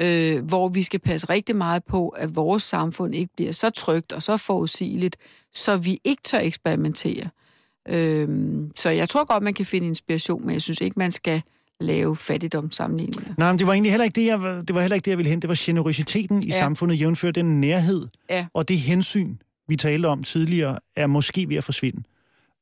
[0.00, 4.12] øh, hvor vi skal passe rigtig meget på, at vores samfund ikke bliver så trygt
[4.12, 5.16] og så forudsigeligt,
[5.54, 7.28] så vi ikke tør eksperimentere.
[7.88, 8.28] Øh,
[8.76, 11.42] så jeg tror godt, man kan finde inspiration, men jeg synes ikke, man skal
[11.80, 13.34] lave fattigdomssammenligninger.
[13.38, 14.38] Nej, men det var egentlig heller ikke det, jeg,
[14.68, 15.42] det var heller ikke det, jeg ville hen.
[15.42, 16.58] Det var generøsiteten i ja.
[16.58, 18.46] Samfundet, jævnfør den nærhed Ja.
[18.54, 19.36] og det hensyn,
[19.68, 22.02] vi talte om tidligere, er måske ved at forsvinde.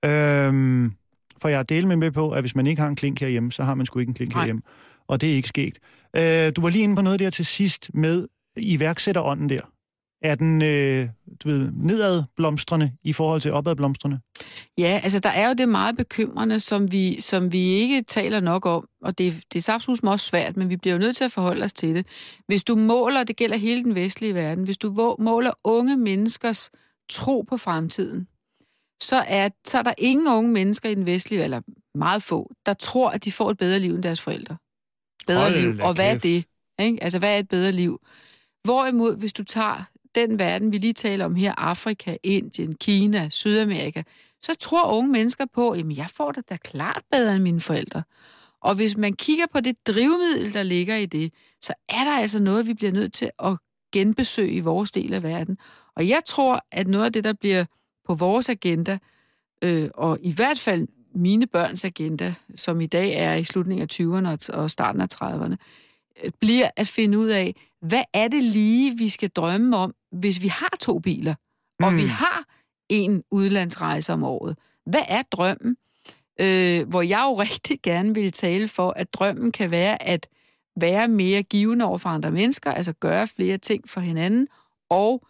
[0.04, 0.92] Øhm,
[1.40, 3.52] for jeg er del med med på, at hvis man ikke har en klink herhjemme,
[3.52, 4.40] så har man sgu ikke en klink Nej.
[4.42, 4.62] herhjemme.
[5.08, 5.78] Og det er ikke sket.
[6.16, 9.60] Øh, du var lige inde på noget der til sidst med iværksætterånden der.
[10.22, 11.08] Er den øh,
[11.44, 14.18] du ved, nedadblomstrende i forhold til opadblomstrende?
[14.78, 18.66] Ja, altså der er jo det meget bekymrende, som vi, som vi ikke taler nok
[18.66, 21.32] om, og det, det er absolut også svært, men vi bliver jo nødt til at
[21.32, 22.06] forholde os til det.
[22.46, 26.70] Hvis du måler, det gælder hele den vestlige verden, hvis du måler unge menneskers
[27.10, 28.26] tro på fremtiden,
[29.02, 31.60] så er, så er der ingen unge mennesker i den vestlige, eller
[31.94, 34.56] meget få, der tror, at de får et bedre liv end deres forældre.
[35.26, 35.84] Bedre Hold liv.
[35.84, 36.22] Og hvad er kæft.
[36.22, 36.44] det?
[36.80, 37.02] Ikke?
[37.02, 38.00] Altså, hvad er et bedre liv?
[38.64, 39.84] Hvorimod, hvis du tager
[40.14, 44.02] den verden, vi lige taler om her, Afrika, Indien, Kina, Sydamerika,
[44.42, 48.02] så tror unge mennesker på, jamen jeg får det da klart bedre end mine forældre.
[48.62, 51.32] Og hvis man kigger på det drivmiddel, der ligger i det,
[51.62, 53.56] så er der altså noget, vi bliver nødt til at
[53.92, 55.58] genbesøge i vores del af verden.
[55.96, 57.64] Og jeg tror, at noget af det, der bliver
[58.06, 58.98] på vores agenda,
[59.64, 63.88] øh, og i hvert fald mine børns agenda, som i dag er i slutningen af
[63.92, 65.56] 20'erne og- og starten af 30'erne,
[66.24, 70.42] øh, bliver at finde ud af, hvad er det lige, vi skal drømme om, hvis
[70.42, 71.34] vi har to biler,
[71.82, 71.98] og Mm.
[71.98, 72.44] vi har
[72.88, 74.56] en udlandsrejse om året.
[74.86, 75.76] Hvad er drømmen?
[76.40, 80.28] Øh, hvor jeg jo rigtig gerne vil tale for, at drømmen kan være at
[80.80, 84.48] være mere givende over for andre mennesker, altså gøre flere ting for hinanden,
[84.90, 85.26] og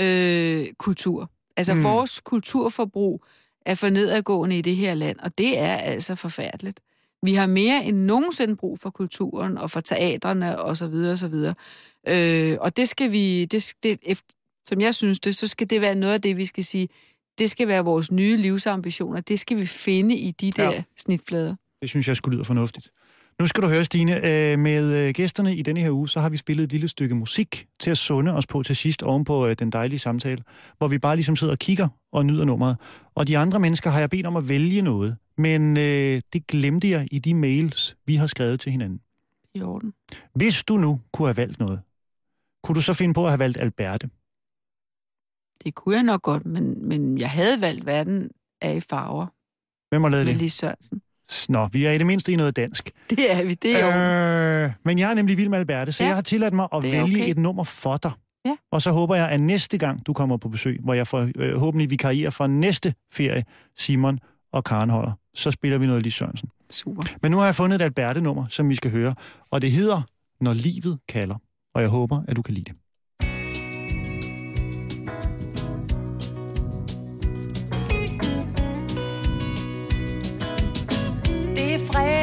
[0.00, 1.30] øh, kultur.
[1.56, 1.82] Altså Mm.
[1.84, 3.24] vores kulturforbrug
[3.66, 6.80] er for nedadgående i det her land, og det er altså forfærdeligt.
[7.22, 11.18] Vi har mere end nogensinde brug for kulturen og for teatrene og så videre og
[11.18, 11.54] så videre.
[12.08, 14.18] Øh, og det skal vi, det, det,
[14.68, 16.88] som jeg synes det, så skal det være noget af det, vi skal sige,
[17.38, 19.20] det skal være vores nye livsambitioner.
[19.20, 20.70] Det skal vi finde i de der Ja.
[20.70, 20.82] ja.
[20.96, 21.54] snitflader.
[21.82, 22.90] Det synes jeg skulle lyde fornuftigt.
[23.40, 26.28] Nu skal du høre, Stine, øh, med øh, gæsterne i denne her uge, så har
[26.28, 29.46] vi spillet et lille stykke musik til at sunde os på til sidst oven på
[29.46, 30.42] øh, den dejlige samtale,
[30.78, 32.76] hvor vi bare ligesom sidder og kigger og nyder nummeret.
[33.14, 36.90] Og de andre mennesker har jeg bedt om at vælge noget, men øh, det glemte
[36.90, 39.00] jeg i de mails, vi har skrevet til hinanden.
[39.54, 39.92] i orden.
[40.34, 41.80] Hvis du nu kunne have valgt noget,
[42.62, 44.10] kunne du så finde på at have valgt Alberte?
[45.64, 48.30] Det kunne jeg nok godt, men, men jeg havde valgt Verden
[48.60, 49.26] er i farver
[49.90, 50.36] Hvem har lavet det?
[50.36, 51.02] Lis Sørensen.
[51.48, 52.90] Nå, vi er i det mindste i noget dansk.
[53.10, 54.64] Det er vi, det er jo.
[54.66, 56.82] Øh, men jeg er nemlig vild med Alberte, så Ja, jeg har tilladt mig at
[56.82, 57.30] vælge okay.
[57.30, 58.12] et nummer for dig.
[58.44, 58.54] Ja.
[58.72, 61.90] Og så håber jeg, at næste gang, du kommer på besøg, hvor jeg får øh,
[61.90, 63.44] vikarierer for næste ferie,
[63.78, 64.18] Simon
[64.52, 66.48] og Karen holder, så spiller vi noget Lis Sørensen.
[66.70, 67.02] Super.
[67.22, 69.14] Men nu har jeg fundet et Alberte-nummer, som vi skal høre,
[69.50, 70.02] og det hedder
[70.40, 71.36] Når livet kalder.
[71.74, 72.80] Og jeg håber, at du kan lide det.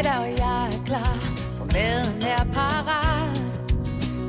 [0.02, 1.18] Fredag, og jeg er klar,
[1.58, 3.41] for maden er parat.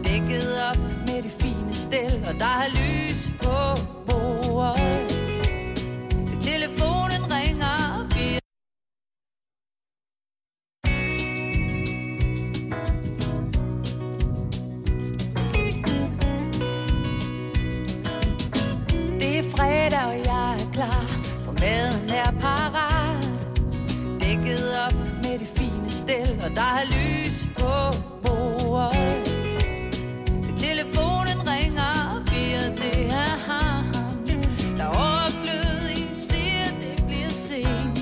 [0.04, 3.58] Dækket op med det fine stel, og der er lys på
[4.06, 5.06] bordet.
[6.42, 8.38] Telefonen ringer, vi
[19.20, 21.04] Det er fredag, og jeg er klar,
[21.44, 22.41] for maden er
[26.02, 27.74] stille, og der er lys på
[28.22, 29.24] bordet.
[30.64, 33.84] Telefonen ringer, bliver det er ham.
[34.78, 37.98] Der er overflødig, siger det bliver sent.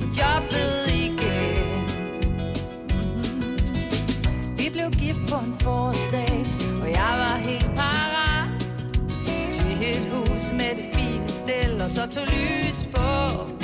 [0.00, 1.82] På jobbet igen.
[4.58, 6.44] Vi blev gift på en forårsdag,
[6.82, 8.48] og jeg var helt parat
[9.52, 13.63] til et hus med det fine stel, og så tog lys på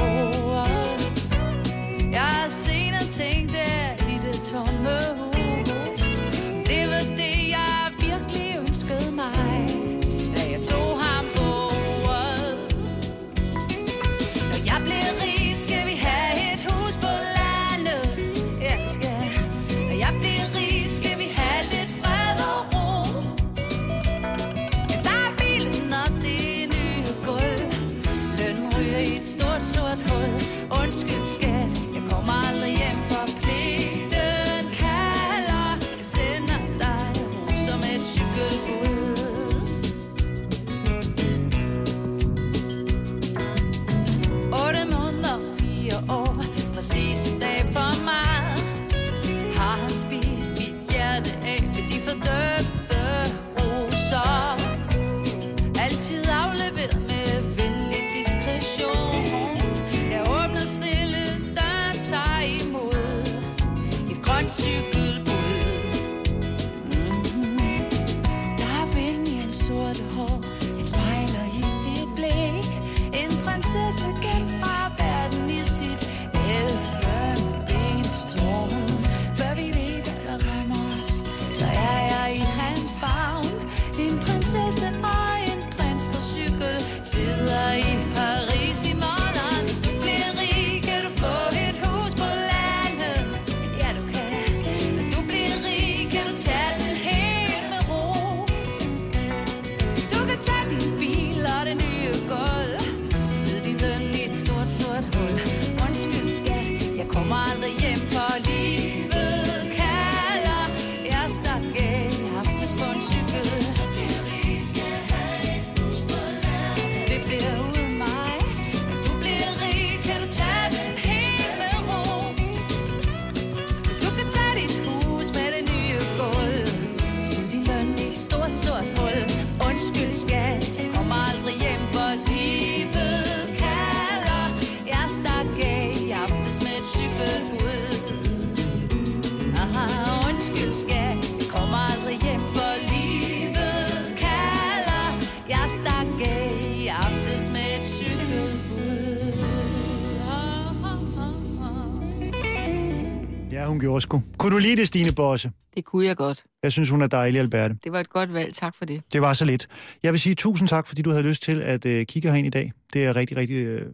[153.80, 154.22] hun gjorde sgu.
[154.38, 155.52] Kunne du lide det, Stine Bosse?
[155.74, 156.44] Det kunne jeg godt.
[156.62, 157.78] Jeg synes, hun er dejlig, Alberte.
[157.84, 158.54] Det var et godt valg.
[158.54, 159.02] Tak for det.
[159.12, 159.66] Det var så lidt.
[160.02, 162.50] Jeg vil sige tusind tak, fordi du havde lyst til at øh, kigge herind i
[162.50, 162.72] dag.
[162.92, 163.86] Det er rigtig, rigtig, øh,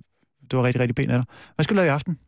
[0.50, 1.26] det var rigtig, rigtig pænt af dig.
[1.54, 2.18] Hvad skal du lave i aften?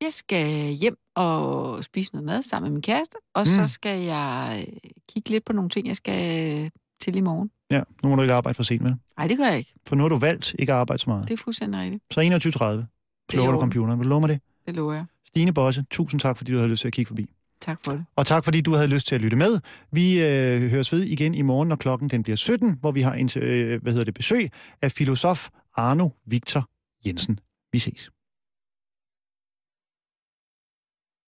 [0.00, 3.54] Jeg skal hjem og spise noget mad sammen med min kæreste, og Mm.
[3.54, 4.74] så skal jeg øh,
[5.12, 7.50] kigge lidt på nogle ting, jeg skal øh, til i morgen.
[7.70, 8.94] Ja, nu må du ikke arbejde for sent med.
[9.18, 9.72] Nej, det gør jeg ikke.
[9.88, 11.28] For nu har du valgt ikke at arbejde så meget.
[11.28, 12.02] Det er fuldstændig rigtigt.
[12.12, 13.98] Så 21.30 i slår du computeren.
[13.98, 14.40] Vil du love mig det?
[14.66, 15.04] Det lover jeg.
[15.28, 17.26] Stine Bosse, tusind tak, fordi du havde lyst til at kigge forbi.
[17.60, 18.04] Tak for det.
[18.16, 19.60] Og tak, fordi du havde lyst til at lytte med.
[19.92, 23.14] Vi øh, høres ved igen i morgen, når klokken den bliver 17, hvor vi har
[23.14, 24.48] en, øh, hvad hedder det, besøg
[24.82, 26.68] af filosof Arno Victor
[27.06, 27.38] Jensen.
[27.72, 28.10] Vi ses.